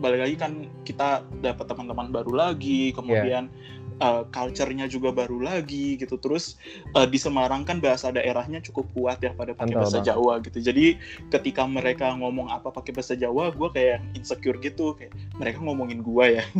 balik 0.00 0.20
lagi 0.26 0.36
kan 0.40 0.52
kita 0.82 1.22
dapat 1.44 1.64
teman-teman 1.68 2.08
baru 2.10 2.32
lagi, 2.32 2.90
kemudian 2.96 3.52
uh, 4.00 4.24
culture-nya 4.32 4.88
juga 4.88 5.12
baru 5.12 5.38
lagi 5.38 6.00
gitu. 6.00 6.16
Terus 6.16 6.56
uh, 6.96 7.06
di 7.06 7.20
Semarang 7.20 7.62
kan 7.62 7.78
bahasa 7.78 8.10
daerahnya 8.10 8.58
cukup 8.64 8.88
kuat 8.96 9.20
ya 9.20 9.36
pada 9.36 9.52
pakai 9.52 9.76
bahasa. 9.76 10.00
Jawa 10.00 10.40
gitu. 10.42 10.58
Jadi 10.58 10.96
ketika 11.28 11.68
mereka 11.68 12.16
ngomong 12.16 12.48
apa 12.50 12.72
pakai 12.72 12.96
bahasa 12.96 13.14
Jawa, 13.14 13.52
gue 13.52 13.68
kayak 13.70 14.00
insecure 14.16 14.56
gitu, 14.58 14.96
kayak 14.96 15.12
mereka 15.36 15.60
ngomongin 15.60 16.00
gue 16.02 16.40
ya. 16.40 16.44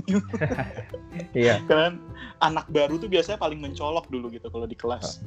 Iya. 1.35 1.61
Kan 1.67 2.01
anak 2.39 2.71
baru 2.71 2.97
tuh 2.97 3.11
biasanya 3.11 3.37
paling 3.37 3.59
mencolok 3.59 4.07
dulu 4.09 4.31
gitu 4.31 4.47
kalau 4.47 4.65
di 4.65 4.79
kelas. 4.79 5.21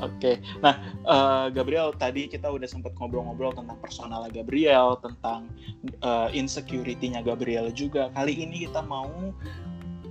Oke, 0.00 0.40
nah 0.64 0.80
eh, 1.04 1.46
Gabriel 1.52 1.92
tadi 1.92 2.24
kita 2.24 2.48
udah 2.48 2.64
sempat 2.64 2.96
ngobrol-ngobrol 2.96 3.52
tentang 3.52 3.76
personal 3.84 4.24
Gabriel, 4.32 4.96
tentang 5.04 5.52
eh, 5.84 6.28
insecurity-nya 6.32 7.20
Gabriel 7.20 7.68
juga. 7.68 8.08
Kali 8.16 8.32
ini 8.32 8.64
kita 8.64 8.80
mau 8.80 9.08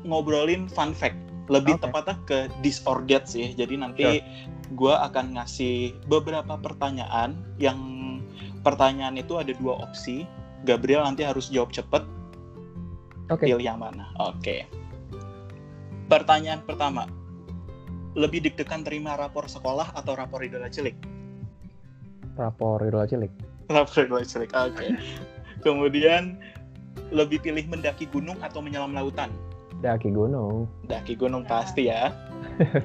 ngobrolin 0.06 0.70
fun 0.70 0.94
fact, 0.94 1.18
lebih 1.50 1.82
Oke. 1.82 1.90
tepatnya 1.90 2.16
ke 2.30 2.40
disordered 2.62 3.26
sih. 3.26 3.58
Jadi 3.58 3.74
nanti 3.82 4.22
gue 4.78 4.94
akan 4.94 5.42
ngasih 5.42 5.98
beberapa 6.06 6.54
pertanyaan 6.62 7.34
yang 7.58 7.80
pertanyaan 8.62 9.18
itu 9.18 9.42
ada 9.42 9.52
dua 9.58 9.82
opsi. 9.82 10.30
Gabriel 10.64 11.04
nanti 11.04 11.28
harus 11.28 11.52
jawab 11.52 11.76
cepet 11.76 12.06
Oke. 13.28 13.50
pilih 13.50 13.66
yang 13.66 13.82
mana? 13.82 14.08
Oke. 14.22 14.64
Pertanyaan 16.08 16.64
pertama. 16.64 17.10
Lebih 18.14 18.50
deg-degan 18.50 18.86
terima 18.86 19.18
rapor 19.18 19.50
sekolah 19.50 19.94
atau 19.98 20.14
rapor 20.14 20.46
idola 20.46 20.70
cilik? 20.70 20.94
Rapor 22.38 22.86
idola 22.86 23.10
cilik. 23.10 23.32
Rapor 23.70 24.06
idola 24.06 24.26
cilik. 24.26 24.50
Oke. 24.54 24.94
Kemudian 25.66 26.38
lebih 27.10 27.42
pilih 27.42 27.66
mendaki 27.70 28.06
gunung 28.10 28.38
atau 28.42 28.62
menyelam 28.62 28.94
lautan? 28.94 29.34
Daki 29.82 30.14
gunung. 30.14 30.70
Daki 30.88 31.18
gunung 31.18 31.44
pasti 31.44 31.90
ya. 31.90 32.14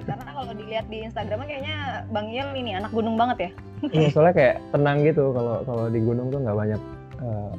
karena 0.09 0.33
kalau 0.33 0.53
dilihat 0.55 0.87
di 0.89 1.05
Instagramnya 1.05 1.47
kayaknya 1.51 1.77
Bang 2.15 2.31
Yel 2.31 2.55
ini 2.57 2.79
anak 2.79 2.95
gunung 2.95 3.19
banget 3.19 3.51
ya 3.51 3.51
Iya, 3.91 4.09
soalnya 4.11 4.35
kayak 4.35 4.57
tenang 4.75 4.99
gitu 5.07 5.31
kalau 5.31 5.63
kalau 5.63 5.85
di 5.87 6.01
gunung 6.03 6.35
tuh 6.35 6.41
nggak 6.43 6.59
banyak 6.59 6.81
eh, 7.23 7.53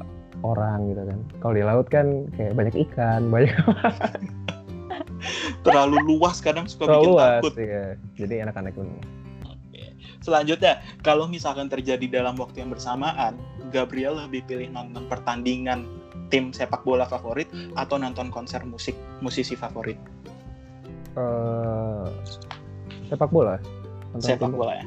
orang 0.44 0.78
gitu 0.92 1.02
kan. 1.08 1.18
Kalau 1.40 1.54
di 1.56 1.64
laut 1.64 1.86
kan 1.88 2.06
kayak 2.36 2.52
banyak 2.56 2.74
ikan, 2.88 3.20
banyak 3.32 3.52
Terlalu 5.66 5.96
luas 6.16 6.40
kadang 6.40 6.64
suka 6.66 6.88
terlalu 6.88 7.02
bikin 7.02 7.12
luas. 7.14 7.30
takut. 7.40 7.54
Iya. 7.60 7.84
Jadi 8.16 8.34
enak-enak 8.46 8.72
gunung. 8.76 9.00
Oke. 9.46 9.84
Selanjutnya, 10.20 10.72
kalau 11.04 11.24
misalkan 11.28 11.68
terjadi 11.68 12.06
dalam 12.08 12.36
waktu 12.36 12.64
yang 12.64 12.70
bersamaan, 12.72 13.36
Gabriel 13.70 14.18
lebih 14.18 14.44
pilih 14.48 14.68
nonton 14.72 15.06
pertandingan 15.06 15.86
tim 16.30 16.54
sepak 16.54 16.86
bola 16.86 17.06
favorit 17.06 17.50
atau 17.74 17.98
nonton 17.98 18.30
konser 18.30 18.62
musik 18.62 18.94
musisi 19.18 19.58
favorit? 19.58 19.98
Eh, 21.18 22.06
sepak 23.10 23.30
bola. 23.34 23.58
Nonton 24.14 24.26
sepak 24.26 24.50
tim- 24.50 24.54
bola 24.54 24.72
ya. 24.78 24.86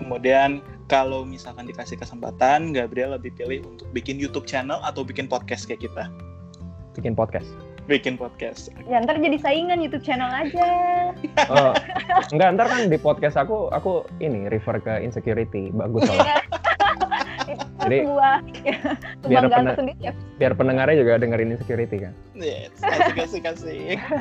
Kemudian 0.00 0.64
kalau 0.88 1.22
misalkan 1.28 1.68
dikasih 1.68 1.94
kesempatan, 2.00 2.72
Gabriel 2.72 3.14
lebih 3.14 3.36
pilih 3.36 3.62
untuk 3.68 3.86
bikin 3.92 4.16
YouTube 4.18 4.48
channel 4.48 4.80
atau 4.82 5.04
bikin 5.04 5.28
podcast 5.28 5.68
kayak 5.68 5.84
kita. 5.86 6.08
Bikin 6.98 7.14
podcast. 7.14 7.46
Bikin 7.86 8.14
podcast. 8.14 8.68
ya 8.86 9.00
ntar 9.02 9.18
jadi 9.18 9.40
saingan 9.40 9.80
YouTube 9.82 10.04
channel 10.04 10.30
aja 10.30 10.68
Oh, 11.52 11.72
enggak 12.30 12.48
ntar 12.54 12.66
kan 12.68 12.86
di 12.86 12.98
podcast 12.98 13.34
aku 13.34 13.72
aku 13.72 14.04
ini 14.18 14.46
refer 14.46 14.78
ke 14.78 15.00
insecurity 15.00 15.70
bagus 15.70 16.06
soalnya. 16.06 16.42
Jadi, 17.80 18.04
sebuah 18.06 18.36
biar 19.26 19.42
pernah- 19.48 19.74
sendiri 19.74 19.98
ya 19.98 20.12
Biar 20.38 20.52
pendengarnya 20.54 21.00
juga 21.00 21.18
dengerin 21.18 21.56
insecurity 21.56 21.96
kan. 21.98 22.12
Yes, 22.36 22.70
kasih 22.78 23.14
kasih 23.16 23.40
kasih. 23.42 23.80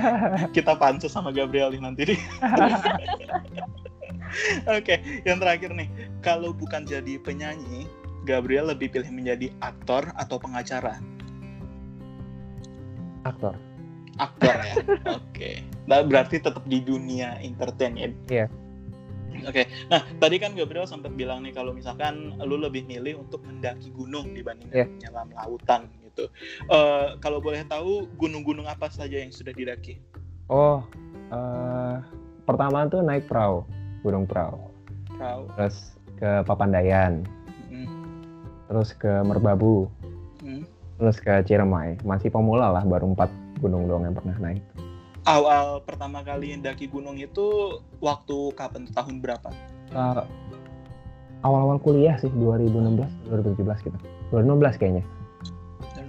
Kita 0.55 0.73
pansus 0.79 1.11
sama 1.13 1.29
Gabriel 1.29 1.69
nih 1.69 1.81
nanti 1.83 2.01
nih. 2.15 2.19
Oke, 4.65 4.95
yang 5.27 5.37
terakhir 5.37 5.75
nih, 5.75 5.89
kalau 6.21 6.55
bukan 6.55 6.85
jadi 6.85 7.19
penyanyi, 7.21 7.85
Gabriel 8.25 8.71
lebih 8.71 8.89
pilih 8.89 9.11
menjadi 9.11 9.51
aktor 9.61 10.09
atau 10.15 10.37
pengacara? 10.37 10.97
Aktor. 13.23 13.55
aktor 14.15 14.51
ya. 14.51 14.75
Oke. 15.19 15.63
Nah, 15.87 16.03
berarti 16.03 16.43
tetap 16.43 16.67
di 16.67 16.83
dunia 16.83 17.39
entertain 17.39 17.95
ya. 17.95 18.09
Iya. 18.27 18.45
Oke. 19.47 19.63
Nah, 19.87 20.03
tadi 20.19 20.35
kan 20.35 20.51
Gabriel 20.51 20.83
sempat 20.83 21.15
bilang 21.15 21.39
nih 21.39 21.55
kalau 21.55 21.71
misalkan 21.71 22.35
lu 22.43 22.59
lebih 22.59 22.83
milih 22.83 23.23
untuk 23.23 23.39
mendaki 23.47 23.87
gunung 23.89 24.35
dibandingkan 24.35 24.75
Iya. 24.75 24.85
menyelam 24.91 25.31
lautan 25.31 25.87
gitu. 26.03 26.27
Eh, 26.67 27.07
kalau 27.23 27.39
boleh 27.39 27.63
tahu 27.63 28.11
gunung-gunung 28.19 28.67
apa 28.67 28.91
saja 28.91 29.15
yang 29.15 29.31
sudah 29.31 29.55
didaki? 29.55 30.03
Oh, 30.51 30.83
eh 31.31 31.95
pertama 32.43 32.89
tuh 32.89 32.99
naik 32.99 33.29
perahu, 33.29 33.63
gunung 34.03 34.27
perahu. 34.27 34.59
Kau. 35.15 35.47
Terus 35.55 35.95
ke 36.19 36.43
Papandayan, 36.43 37.23
Hmm. 37.71 37.87
terus 38.67 38.91
ke 38.91 39.23
Merbabu. 39.23 39.87
Terus 40.99 41.17
ke 41.23 41.31
Ciremai. 41.47 41.95
Masih 42.03 42.27
pemula 42.29 42.69
lah, 42.69 42.83
baru 42.83 43.15
empat 43.15 43.31
gunung 43.63 43.87
doang 43.87 44.03
yang 44.03 44.13
pernah 44.13 44.35
naik. 44.37 44.61
Awal 45.23 45.79
pertama 45.87 46.19
kali 46.21 46.59
daki 46.59 46.91
gunung 46.91 47.15
itu 47.15 47.79
waktu 48.03 48.51
kapan? 48.59 48.87
Tahun 48.91 49.15
berapa? 49.23 49.49
Eh, 49.95 50.23
awal-awal 51.41 51.79
kuliah 51.79 52.19
sih, 52.19 52.27
2016, 52.35 53.07
2017 53.31 53.87
gitu. 53.87 53.97
2016 54.35 54.75
kayaknya, 54.77 55.03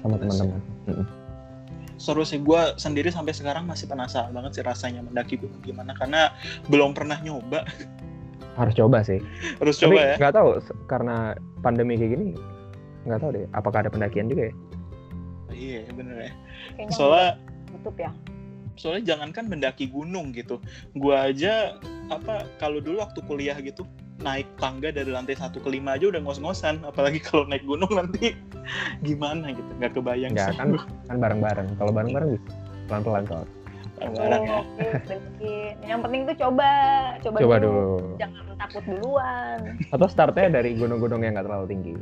sama 0.03 0.19
teman-teman. 0.19 0.61
Mm-mm. 0.91 1.07
Seru 2.01 2.25
sih, 2.25 2.41
gue 2.41 2.63
sendiri 2.81 3.13
sampai 3.13 3.37
sekarang 3.37 3.69
masih 3.69 3.85
penasaran 3.85 4.33
banget 4.33 4.61
sih 4.61 4.65
rasanya 4.65 5.05
mendaki 5.05 5.37
gunung 5.37 5.61
gimana 5.61 5.93
karena 5.93 6.33
belum 6.73 6.97
pernah 6.97 7.21
nyoba. 7.21 7.65
Harus 8.59 8.75
coba 8.75 9.05
sih. 9.05 9.21
Harus 9.61 9.79
Tapi 9.79 9.95
coba 9.95 10.01
ya. 10.01 10.17
nggak 10.17 10.35
tahu, 10.35 10.49
karena 10.89 11.37
pandemi 11.61 12.01
kayak 12.01 12.17
gini, 12.17 12.27
nggak 13.05 13.21
tahu 13.21 13.31
deh, 13.37 13.45
apakah 13.53 13.85
ada 13.85 13.91
pendakian 13.93 14.29
juga 14.33 14.49
ya? 14.49 14.55
Iya 15.61 15.85
bener 15.93 16.17
ya. 16.17 16.33
kayaknya 16.81 16.95
Soalnya 16.97 17.31
tutup 17.69 17.97
ya 18.01 18.11
soalnya 18.81 19.13
jangankan 19.13 19.45
mendaki 19.45 19.93
gunung 19.93 20.33
gitu 20.33 20.57
gua 20.97 21.29
aja 21.29 21.77
apa 22.09 22.49
kalau 22.57 22.81
dulu 22.81 23.05
waktu 23.05 23.21
kuliah 23.29 23.53
gitu 23.61 23.85
naik 24.25 24.49
tangga 24.57 24.89
dari 24.89 25.13
lantai 25.13 25.37
satu 25.37 25.61
ke 25.61 25.69
lima 25.69 26.01
aja 26.01 26.09
udah 26.09 26.21
ngos-ngosan 26.25 26.81
apalagi 26.89 27.21
kalau 27.29 27.45
naik 27.45 27.61
gunung 27.69 27.93
nanti 27.93 28.33
gimana 29.07 29.53
gitu 29.53 29.69
nggak 29.77 29.93
kebayang 29.93 30.33
Enggak 30.33 30.53
sih. 30.53 30.57
kan 30.57 30.69
kan 31.09 31.17
bareng-bareng. 31.21 31.69
Kalau 31.77 31.93
bareng-bareng 31.93 32.29
bisa 32.37 32.51
pelan-pelan 32.89 33.25
kok. 33.29 33.47
Bareng 34.01 34.43
ya. 34.49 34.53
Oh, 34.57 34.63
oke, 34.65 34.87
sedikit. 35.05 35.75
Yang 35.85 36.01
penting 36.09 36.21
tuh 36.25 36.37
coba, 36.41 36.71
coba, 37.21 37.37
Coba 37.37 37.57
dulu. 37.61 37.73
dulu. 37.77 37.97
Jangan 38.17 38.43
takut 38.57 38.83
duluan. 38.89 39.59
Atau 39.93 40.07
startnya 40.09 40.49
dari 40.61 40.71
gunung-gunung 40.79 41.21
yang 41.21 41.37
nggak 41.37 41.47
terlalu 41.51 41.67
tinggi. 41.69 41.93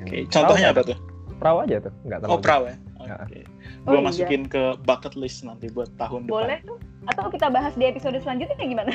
Oke, 0.00 0.18
contohnya 0.32 0.72
apa 0.72 0.80
tuh? 0.86 0.98
Perahu 1.46 1.62
aja 1.62 1.76
tuh, 1.78 1.94
nggak 2.10 2.18
terlalu. 2.26 2.34
Oh, 2.34 2.42
perahu 2.42 2.62
ya. 2.66 2.76
Ya. 3.06 3.14
Oke. 3.22 3.40
Oh, 3.86 3.94
Gua 3.94 3.98
iya. 4.02 4.06
masukin 4.10 4.42
ke 4.50 4.62
bucket 4.82 5.14
list 5.14 5.46
nanti 5.46 5.70
buat 5.70 5.86
tahun 5.94 6.26
Boleh 6.26 6.58
depan. 6.58 6.74
tuh. 6.74 6.78
Atau 7.06 7.30
kita 7.30 7.46
bahas 7.54 7.70
di 7.78 7.86
episode 7.86 8.18
selanjutnya 8.18 8.58
gimana? 8.58 8.90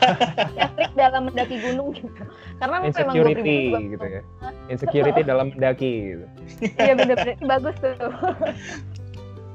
yang 0.60 0.70
trik 0.76 0.92
dalam 0.92 1.32
mendaki 1.32 1.56
gunung 1.64 1.96
gitu. 1.96 2.12
Karena 2.60 2.84
memang 2.84 3.16
gue 3.16 3.80
gitu 3.96 4.06
ya. 4.12 4.22
Insecurity 4.68 5.24
dalam 5.32 5.56
mendaki 5.56 5.92
gitu. 6.12 6.26
Iya 6.76 6.92
bener-bener 7.00 7.40
bagus 7.48 7.76
tuh. 7.80 7.96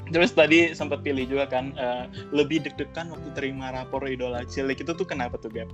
Terus 0.09 0.33
tadi 0.33 0.73
sempat 0.73 1.05
pilih 1.05 1.29
juga 1.29 1.45
kan 1.45 1.77
eh, 1.77 2.09
lebih 2.33 2.65
deg-degan 2.65 3.13
waktu 3.13 3.29
terima 3.37 3.69
rapor 3.69 4.09
idola 4.09 4.41
cilik 4.49 4.81
itu 4.81 4.97
tuh 4.97 5.05
kenapa 5.05 5.37
tuh 5.37 5.53
Gap? 5.53 5.69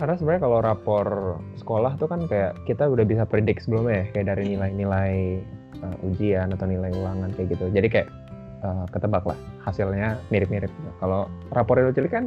Karena 0.00 0.16
sebenarnya 0.16 0.42
kalau 0.48 0.58
rapor 0.64 1.06
sekolah 1.60 1.92
tuh 2.00 2.08
kan 2.08 2.24
kayak 2.24 2.56
kita 2.64 2.88
udah 2.88 3.04
bisa 3.04 3.28
predik 3.28 3.60
sebelumnya 3.60 4.00
ya, 4.00 4.04
kayak 4.16 4.26
dari 4.32 4.56
nilai-nilai 4.56 5.44
uh, 5.84 6.08
ujian 6.08 6.48
atau 6.56 6.64
nilai 6.64 6.88
ulangan 6.96 7.28
kayak 7.36 7.52
gitu. 7.52 7.68
Jadi 7.68 7.88
kayak 7.92 8.08
uh, 8.64 8.88
ketebak 8.88 9.28
lah 9.28 9.36
hasilnya 9.68 10.16
mirip-mirip. 10.32 10.72
Kalau 11.04 11.28
rapor 11.52 11.76
itu 11.84 12.00
cilik 12.00 12.16
kan 12.16 12.24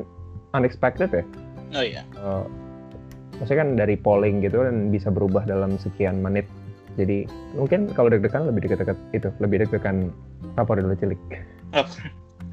unexpected 0.53 1.09
ya. 1.09 1.25
Oh 1.73 1.81
iya. 1.81 2.01
Uh, 2.13 2.45
maksudnya 3.41 3.65
kan 3.65 3.69
dari 3.73 3.97
polling 3.97 4.45
gitu 4.45 4.61
dan 4.61 4.93
bisa 4.93 5.09
berubah 5.09 5.41
dalam 5.49 5.73
sekian 5.81 6.21
menit. 6.21 6.45
Jadi 6.93 7.25
mungkin 7.57 7.89
kalau 7.97 8.13
deg-degan 8.13 8.45
lebih 8.45 8.69
deket-deket 8.69 8.97
itu, 9.17 9.33
lebih 9.41 9.65
deg-degan 9.65 10.13
rapor 10.53 10.77
itu 10.77 10.93
cilik. 11.01 11.21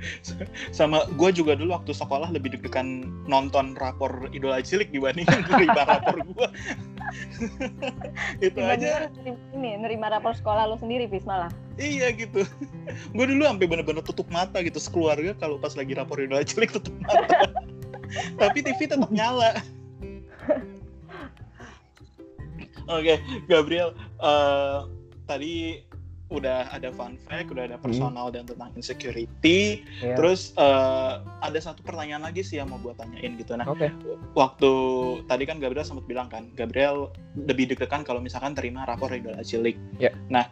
Sama 0.76 1.04
gue 1.16 1.30
juga 1.32 1.56
dulu 1.56 1.76
waktu 1.76 1.92
sekolah 1.92 2.32
lebih 2.32 2.56
deg-degan 2.56 3.06
nonton 3.28 3.76
rapor 3.76 4.28
idola 4.32 4.60
cilik 4.64 4.88
dibandingkan 4.90 5.44
nerima 5.50 5.82
rapor 5.86 6.16
gue. 6.24 6.48
itu 8.46 8.60
aja 8.62 9.10
ini 9.56 9.74
nerima 9.80 10.12
rapor 10.12 10.36
sekolah 10.36 10.70
lo 10.70 10.76
sendiri, 10.78 11.10
Fis 11.10 11.26
malah. 11.26 11.50
iya 11.80 12.12
gitu. 12.12 12.44
gue 13.16 13.24
dulu 13.24 13.42
sampai 13.48 13.66
bener-bener 13.66 14.04
tutup 14.04 14.28
mata 14.28 14.60
gitu 14.60 14.76
sekeluarga 14.76 15.32
kalau 15.40 15.56
pas 15.56 15.72
lagi 15.74 15.96
rapor 15.96 16.20
idola 16.20 16.44
cilik 16.44 16.70
tutup 16.70 16.92
mata. 17.02 17.50
Tapi 18.36 18.58
TV 18.60 18.90
tetap 18.90 19.10
nyala. 19.10 19.54
Oke, 22.90 23.22
Gabriel, 23.46 23.94
eh, 24.18 24.78
tadi 25.30 25.78
udah 26.30 26.70
ada 26.70 26.94
fun 26.94 27.18
fact, 27.26 27.50
udah 27.50 27.66
ada 27.66 27.76
personal 27.76 28.30
dan 28.30 28.46
tentang 28.46 28.70
insecurity. 28.78 29.82
Ya. 29.98 30.14
Terus 30.14 30.54
eh, 30.54 31.14
ada 31.22 31.58
satu 31.58 31.82
pertanyaan 31.82 32.22
lagi 32.22 32.46
sih 32.46 32.62
yang 32.62 32.70
mau 32.70 32.78
gue 32.78 32.94
tanyain 32.94 33.34
gitu. 33.34 33.58
Nah, 33.58 33.66
Oke. 33.66 33.90
waktu 34.38 34.70
tadi 35.26 35.44
kan 35.44 35.58
Gabriel 35.58 35.82
sempat 35.82 36.06
bilang 36.06 36.30
kan, 36.30 36.48
Gabriel 36.54 37.10
lebih 37.34 37.74
deg-degan 37.74 38.06
kalau 38.06 38.22
misalkan 38.22 38.54
terima 38.54 38.86
rapor 38.86 39.10
idola 39.10 39.42
cilik. 39.42 39.74
Ya. 39.98 40.14
Nah, 40.30 40.46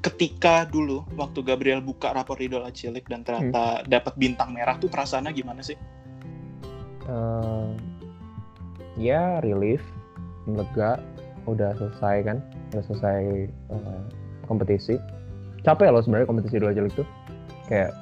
ketika 0.00 0.64
dulu 0.64 1.04
waktu 1.18 1.44
Gabriel 1.44 1.84
buka 1.84 2.16
rapor 2.16 2.40
idola 2.40 2.72
cilik 2.72 3.04
dan 3.06 3.20
ternyata 3.20 3.84
dapat 3.84 4.16
bintang 4.16 4.56
merah 4.56 4.80
tuh 4.80 4.88
perasaannya 4.88 5.32
gimana 5.36 5.60
sih? 5.60 5.76
Eh, 7.08 7.70
ya 8.96 9.44
relief, 9.44 9.84
lega, 10.48 10.96
udah 11.44 11.76
selesai 11.76 12.16
kan, 12.24 12.38
udah 12.72 12.82
selesai 12.88 13.20
eh, 13.52 14.02
kompetisi. 14.48 14.96
Capek 15.62 15.90
loh 15.90 16.02
sebenarnya 16.02 16.26
kompetisi 16.26 16.56
dua 16.58 16.72
cilik 16.72 16.92
tuh. 16.94 17.06
Kayak 17.66 17.92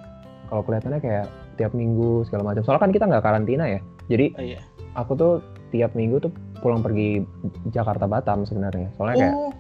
kalau 0.47 0.63
kelihatannya 0.63 1.01
kayak 1.01 1.27
tiap 1.57 1.73
minggu 1.73 2.23
segala 2.25 2.53
macam. 2.53 2.63
Soalnya 2.63 2.83
kan 2.85 2.93
kita 2.93 3.05
nggak 3.09 3.25
karantina 3.25 3.65
ya. 3.67 3.81
Jadi 4.07 4.27
Oh, 4.37 4.45
iya. 4.45 4.61
aku 4.95 5.13
tuh 5.15 5.33
tiap 5.71 5.91
minggu 5.93 6.23
tuh 6.23 6.31
pulang 6.61 6.81
pergi 6.81 7.25
Jakarta 7.71 8.07
Batam 8.07 8.47
sebenarnya. 8.47 8.89
Soalnya 8.95 9.17
kayak 9.19 9.35
Oh, 9.35 9.51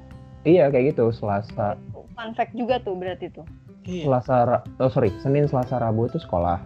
iya 0.46 0.64
kayak 0.70 0.94
gitu 0.94 1.10
Selasa 1.10 1.74
Fun 2.16 2.32
fact 2.32 2.56
juga 2.56 2.80
tuh 2.80 2.96
berarti 2.96 3.28
tuh. 3.28 3.44
iya. 3.84 4.06
Selasa 4.06 4.62
oh 4.78 4.88
sorry 4.88 5.10
Senin 5.20 5.44
Selasa 5.44 5.76
Rabu 5.76 6.06
itu 6.06 6.16
sekolah 6.16 6.56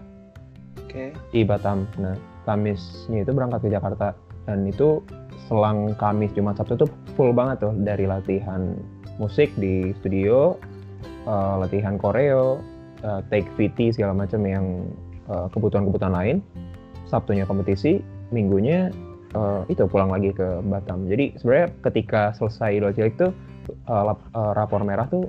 Oke. 0.78 1.14
di 1.30 1.42
Batam. 1.42 1.86
Nah 1.96 2.14
Kamisnya 2.44 3.22
itu 3.22 3.32
berangkat 3.32 3.62
ke 3.64 3.70
Jakarta 3.70 4.12
dan 4.44 4.66
itu 4.66 5.00
selang 5.46 5.94
Kamis 5.96 6.30
Jumat 6.32 6.56
Sabtu 6.56 6.84
tuh 6.84 6.90
full 7.14 7.30
banget 7.30 7.62
tuh 7.62 7.72
dari 7.76 8.06
latihan 8.06 8.74
musik 9.18 9.50
di 9.56 9.92
studio, 10.00 10.56
eh, 11.26 11.54
latihan 11.60 11.96
koreo, 12.00 12.60
eh, 13.04 13.20
take 13.32 13.48
VT 13.56 13.96
segala 13.96 14.14
macam 14.16 14.40
yang 14.44 14.66
eh, 15.28 15.46
kebutuhan-kebutuhan 15.52 16.14
lain. 16.14 16.36
Sabtunya 17.10 17.42
kompetisi, 17.42 17.98
minggunya 18.30 18.94
eh, 19.34 19.60
itu 19.68 19.84
pulang 19.90 20.10
lagi 20.10 20.30
ke 20.34 20.62
Batam. 20.66 21.06
Jadi 21.10 21.34
sebenarnya 21.38 21.68
ketika 21.90 22.22
selesai 22.38 22.78
Idul 22.78 22.94
Cilik 22.94 23.14
tuh 23.18 23.30
eh, 23.70 24.02
lap- 24.06 24.30
eh, 24.32 24.52
rapor 24.54 24.82
merah 24.86 25.06
tuh 25.10 25.28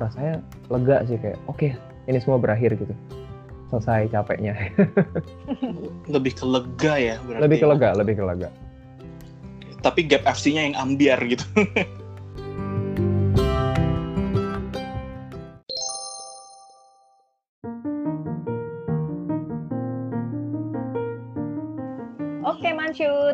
rasanya 0.00 0.40
lega 0.72 1.04
sih 1.04 1.20
kayak 1.20 1.36
oke 1.52 1.68
ini 2.08 2.18
semua 2.18 2.40
berakhir 2.40 2.74
gitu. 2.80 2.94
Selesai 3.72 4.12
capeknya. 4.12 4.52
Lebih 6.14 6.32
ke 6.36 6.44
lega 6.44 6.94
ya 7.00 7.16
berarti. 7.24 7.42
lebih 7.48 7.56
ke 7.56 7.66
ya. 7.66 7.70
lega, 7.72 7.90
lebih 7.96 8.14
ke 8.20 8.24
lega. 8.24 8.48
Tapi 9.82 10.00
gap 10.06 10.22
FC-nya 10.28 10.62
yang 10.68 10.76
ambiar 10.76 11.18
gitu. 11.24 11.42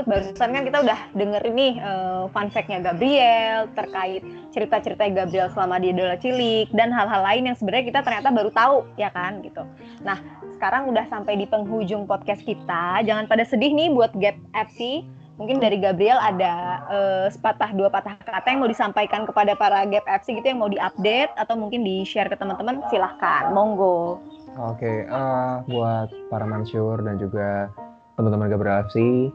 Barusan 0.07 0.51
kan 0.55 0.63
kita 0.63 0.79
udah 0.85 0.99
denger 1.17 1.43
nih 1.51 1.75
eh, 1.81 2.23
fun 2.31 2.49
fact-nya 2.53 2.79
Gabriel 2.85 3.67
terkait 3.75 4.23
cerita-cerita 4.53 5.07
Gabriel 5.11 5.49
selama 5.51 5.81
di 5.81 5.91
Idola 5.95 6.19
Cilik 6.21 6.71
dan 6.75 6.95
hal-hal 6.95 7.23
lain 7.25 7.51
yang 7.51 7.57
sebenarnya 7.57 7.87
kita 7.91 8.01
ternyata 8.05 8.29
baru 8.31 8.51
tahu 8.53 8.77
ya 9.01 9.11
kan 9.11 9.41
gitu. 9.43 9.65
Nah 10.03 10.21
sekarang 10.59 10.91
udah 10.91 11.07
sampai 11.07 11.39
di 11.39 11.47
penghujung 11.47 12.11
podcast 12.11 12.43
kita, 12.43 13.07
jangan 13.07 13.31
pada 13.31 13.47
sedih 13.47 13.71
nih 13.71 13.95
buat 13.95 14.11
Gap 14.19 14.35
FC. 14.55 15.07
Mungkin 15.39 15.63
dari 15.63 15.79
Gabriel 15.79 16.19
ada 16.19 16.83
eh, 16.91 17.27
sepatah 17.31 17.71
dua 17.71 17.87
patah 17.87 18.19
kata 18.19 18.47
yang 18.51 18.59
mau 18.59 18.71
disampaikan 18.71 19.23
kepada 19.23 19.55
para 19.55 19.87
Gap 19.87 20.03
FC 20.03 20.35
gitu 20.35 20.51
yang 20.51 20.59
mau 20.59 20.67
diupdate 20.67 21.31
atau 21.39 21.55
mungkin 21.55 21.87
di 21.87 22.03
share 22.03 22.27
ke 22.27 22.35
teman-teman 22.35 22.83
silahkan, 22.91 23.55
monggo. 23.55 24.19
Oke, 24.59 25.07
eh, 25.07 25.55
buat 25.71 26.11
para 26.27 26.43
Mansur 26.43 26.99
dan 27.07 27.23
juga 27.23 27.71
teman-teman 28.19 28.51
Gabriel 28.51 28.83
FC, 28.91 29.31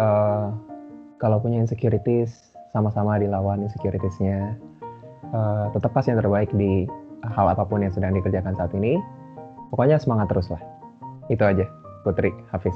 eh, 0.00 0.46
kalau 1.20 1.36
punya 1.44 1.60
insecurities, 1.60 2.50
sama-sama 2.72 3.20
dilawan 3.20 3.68
insecuritiesnya. 3.68 4.56
Eh, 5.30 5.66
tetap 5.76 5.92
kasih 5.94 6.16
yang 6.16 6.20
terbaik 6.24 6.50
di 6.56 6.88
hal 7.36 7.52
apa 7.52 7.62
pun 7.68 7.84
yang 7.84 7.92
sedang 7.92 8.16
dikerjakan 8.16 8.56
saat 8.56 8.72
ini. 8.72 8.96
Pokoknya 9.70 10.00
semangat 10.00 10.32
terus 10.32 10.50
lah. 10.50 10.58
Itu 11.30 11.46
aja, 11.46 11.68
Putri, 12.02 12.34
Hafiz. 12.50 12.74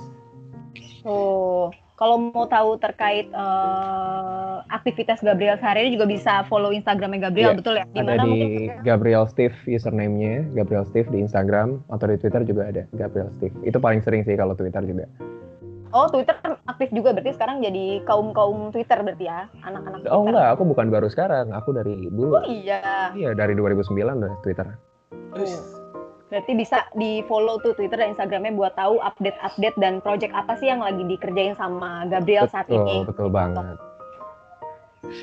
Oh, 1.03 1.75
kalau 1.99 2.31
mau 2.31 2.47
tahu 2.47 2.79
terkait 2.79 3.27
eh, 3.33 4.57
aktivitas 4.71 5.19
Gabriel 5.25 5.59
sehari 5.59 5.89
ini 5.89 5.99
juga 5.99 6.07
bisa 6.07 6.47
follow 6.47 6.71
Instagramnya 6.71 7.31
Gabriel, 7.31 7.55
Iya, 7.55 7.59
betul 7.59 7.75
ya? 7.81 7.85
Di 7.91 7.99
Ada 7.99 8.15
di 8.15 8.31
mungkin? 8.31 8.69
Gabriel 8.87 9.25
Steve 9.27 9.57
username-nya, 9.67 10.47
Gabriel 10.55 10.87
Steve 10.87 11.09
di 11.11 11.19
Instagram, 11.25 11.83
atau 11.91 12.07
di 12.07 12.17
Twitter 12.21 12.43
juga 12.47 12.63
ada, 12.71 12.83
Gabriel 12.95 13.31
Steve. 13.35 13.55
Itu 13.67 13.83
paling 13.83 14.05
sering 14.07 14.23
sih 14.23 14.39
kalau 14.39 14.55
Twitter 14.55 14.83
juga. 14.87 15.11
Oh, 15.95 16.11
Twitter 16.11 16.35
aktif 16.67 16.91
juga 16.91 17.15
berarti 17.15 17.39
sekarang 17.39 17.63
jadi 17.63 18.03
kaum 18.03 18.35
kaum 18.35 18.75
Twitter 18.75 18.99
berarti 18.99 19.31
ya, 19.31 19.47
anak-anak 19.63 20.03
Twitter. 20.03 20.11
Oh 20.11 20.27
enggak, 20.27 20.49
aku 20.59 20.63
bukan 20.67 20.87
baru 20.91 21.07
sekarang, 21.07 21.55
aku 21.55 21.71
dari 21.71 22.11
dulu. 22.11 22.43
Oh 22.43 22.45
iya. 22.51 23.15
Iya, 23.15 23.31
dari 23.39 23.55
2009 23.55 23.95
udah 23.95 24.35
Twitter. 24.43 24.67
Oh. 25.39 25.85
Berarti 26.35 26.53
bisa 26.59 26.83
di 26.99 27.23
follow 27.31 27.63
tuh 27.63 27.79
Twitter 27.79 27.95
dan 27.95 28.11
Instagramnya 28.11 28.59
buat 28.59 28.75
tahu 28.75 28.99
update-update 28.99 29.79
dan 29.79 30.03
project 30.03 30.35
apa 30.35 30.59
sih 30.59 30.67
yang 30.67 30.83
lagi 30.83 31.07
dikerjain 31.07 31.55
sama 31.55 32.11
Gabriel 32.11 32.51
saat 32.51 32.67
betul, 32.67 32.83
ini. 32.91 33.07
betul 33.07 33.29
banget. 33.31 33.79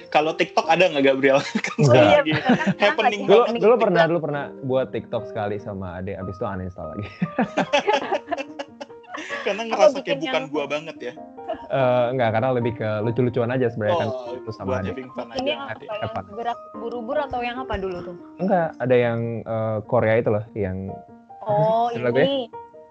Kalau 0.07 0.31
TikTok 0.39 0.71
ada 0.71 0.87
nggak 0.87 1.03
Gabriel? 1.03 1.43
Enggak. 1.83 1.83
sekarang 1.83 2.07
Iya, 2.07 2.19
bener 2.23 2.41
kan? 2.47 2.57
Happening 2.79 3.21
Dulu, 3.27 3.43
dulu 3.59 3.75
pernah 3.75 4.03
dulu 4.07 4.19
pernah 4.23 4.43
buat 4.63 4.87
TikTok 4.95 5.27
sekali 5.27 5.59
sama 5.59 5.99
Ade, 5.99 6.15
abis 6.15 6.39
itu 6.39 6.45
uninstall 6.47 6.95
lagi. 6.95 7.07
karena 9.41 9.61
ngerasa 9.65 9.97
kayak 9.99 10.19
bukan 10.19 10.33
yang- 10.37 10.49
gua 10.49 10.65
banget 10.65 10.97
ya. 11.01 11.13
Eh 11.67 12.05
enggak, 12.09 12.29
karena 12.31 12.49
lebih 12.51 12.73
ke 12.75 12.89
lucu-lucuan 13.01 13.49
aja 13.49 13.67
sebenarnya 13.67 13.97
kan 13.99 14.09
Oh, 14.09 14.33
itu 14.33 14.49
sama 14.51 14.79
fun 14.79 14.87
Ini 15.35 15.51
aja. 15.51 15.75
apa 16.01 16.19
yang 16.19 16.31
gerak 16.31 16.59
buru-buru 16.73 17.19
atau 17.21 17.39
yang 17.41 17.57
apa 17.59 17.75
dulu 17.75 17.97
tuh? 18.01 18.15
Enggak, 18.37 18.71
ada 18.77 18.95
yang 18.95 19.19
eh, 19.41 19.77
Korea 19.85 20.15
itu 20.15 20.29
loh, 20.29 20.43
yang 20.53 20.77
Oh, 21.41 21.91
ya? 21.91 22.07
ini 22.13 22.47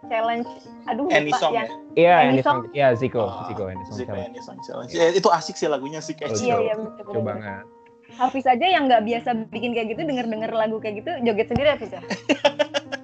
challenge 0.07 0.49
aduh 0.85 1.07
Any 1.09 1.31
lupa 1.31 1.39
song 1.39 1.53
ya. 1.53 1.63
ya? 1.63 1.67
Iya, 1.95 2.15
Any 2.19 2.29
Any 2.29 2.43
Song? 2.43 2.59
Iya, 2.73 2.89
Ziko, 2.95 3.23
Ah, 3.23 3.47
Ziko 3.47 3.63
Any 3.65 3.85
Song 3.85 3.97
Ziko 3.97 4.11
Challenge. 4.11 4.29
Any 4.29 4.41
Song 4.43 4.59
Challenge. 4.61 4.91
Eh, 4.91 5.11
itu 5.15 5.29
asik 5.29 5.55
sih 5.55 5.67
lagunya 5.67 6.01
sih 6.01 6.15
kayak 6.15 6.33
Oh, 6.33 6.41
Iya 6.41 6.57
iya 6.61 6.75
betul, 6.75 7.23
banget. 7.23 7.63
Hafiz 8.11 8.43
aja 8.45 8.67
yang 8.67 8.85
nggak 8.85 9.07
biasa 9.07 9.29
bikin 9.49 9.71
kayak 9.71 9.95
gitu 9.95 10.03
denger-denger 10.03 10.51
lagu 10.51 10.77
kayak 10.77 10.99
gitu 10.99 11.11
joget 11.23 11.47
sendiri 11.47 11.69
Hafiz 11.71 11.91
ya? 11.91 12.03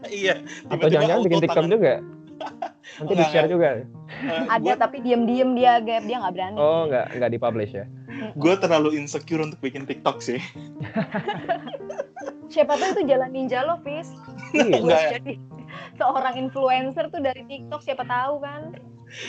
Iya. 0.07 0.35
Atau 0.71 0.87
jangan-jangan 0.87 1.23
bikin 1.25 1.41
TikTok 1.43 1.67
juga. 1.69 1.93
Nanti 2.97 3.12
Enggak, 3.12 3.28
di-share 3.28 3.49
juga. 3.51 3.68
Eh, 3.76 3.84
Ada 4.49 4.72
gua- 4.72 4.80
tapi 4.80 4.97
diem-diem 5.05 5.51
dia 5.53 5.72
gap 5.84 6.03
dia 6.09 6.16
nggak 6.16 6.32
berani. 6.32 6.57
Oh, 6.57 6.88
nggak 6.88 7.07
nggak 7.20 7.30
di-publish 7.36 7.72
ya? 7.76 7.86
gue 8.16 8.55
terlalu 8.57 8.97
insecure 8.97 9.44
untuk 9.44 9.61
bikin 9.61 9.84
TikTok 9.84 10.24
sih. 10.24 10.40
Siapa 12.53 12.80
tahu 12.80 12.97
itu 12.97 13.03
jalan 13.12 13.28
ninja 13.28 13.61
lo, 13.61 13.76
Fis. 13.84 14.09
Iya. 14.57 14.80
Enggak 14.80 15.01
ya? 15.01 15.11
Jadi 15.20 15.34
seorang 16.01 16.34
influencer 16.40 17.12
tuh 17.12 17.20
dari 17.20 17.44
TikTok 17.44 17.84
siapa 17.84 18.09
tahu 18.09 18.40
kan? 18.40 18.72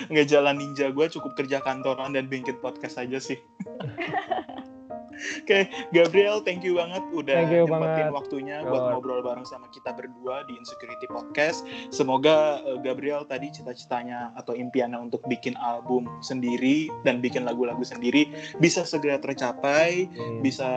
Nggak 0.07 0.27
jalan 0.31 0.55
ninja 0.55 0.87
gue 0.93 1.05
cukup 1.11 1.35
kerja 1.35 1.59
kantoran 1.59 2.15
dan 2.15 2.31
bikin 2.31 2.55
podcast 2.63 2.95
aja 2.95 3.19
sih. 3.19 3.35
Oke, 5.17 5.59
Gabriel, 5.89 6.39
thank 6.39 6.61
you 6.61 6.73
banget 6.73 7.01
udah 7.09 7.35
Thank 7.35 7.51
you 7.51 7.65
nyempetin 7.65 7.73
banget. 8.05 8.13
waktunya 8.13 8.57
buat 8.61 8.77
Sure. 8.77 8.91
ngobrol 8.93 9.21
bareng 9.21 9.43
sama 9.43 9.65
kita 9.69 9.91
berdua 9.91 10.45
di 10.45 10.53
Insecurity 10.53 11.07
Podcast. 11.07 11.61
Semoga 11.89 12.61
eh, 12.63 12.77
Gabriel 12.79 13.23
tadi 13.23 13.49
cita-citanya 13.49 14.29
atau 14.33 14.53
impiannya 14.53 14.97
untuk 14.99 15.25
bikin 15.25 15.57
album 15.57 16.05
sendiri 16.19 16.87
dan 17.01 17.17
bikin 17.17 17.43
lagu-lagu 17.43 17.81
sendiri 17.81 18.29
bisa 18.57 18.81
segera 18.81 19.17
tercapai, 19.17 20.05
Hmm. 20.09 20.39
bisa 20.39 20.69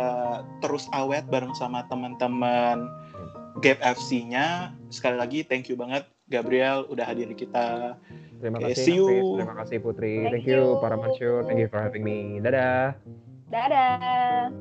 terus 0.59 0.88
awet 0.91 1.24
bareng 1.26 1.53
sama 1.53 1.84
teman-teman 1.86 2.88
Gap 3.59 3.76
FC-nya. 3.82 4.72
Sekali 4.88 5.16
lagi 5.16 5.38
thank 5.43 5.66
you 5.66 5.74
banget 5.74 6.07
Gabriel 6.26 6.86
udah 6.86 7.03
hadir 7.03 7.26
di 7.26 7.36
kita. 7.36 7.99
Terima 8.38 8.57
Oke, 8.57 8.72
kasih, 8.72 8.78
see 8.78 8.97
you. 8.97 9.36
Terima 9.36 9.53
kasih 9.59 9.76
Putri. 9.78 10.24
Thank 10.24 10.32
Thank 10.32 10.47
you, 10.49 10.62
you. 10.64 10.80
para 10.80 10.97
Mansur. 10.97 11.45
Thank 11.45 11.61
you 11.61 11.68
for 11.68 11.76
having 11.76 12.01
me. 12.01 12.41
Dadah. 12.41 13.30
Dadah. 13.51 14.55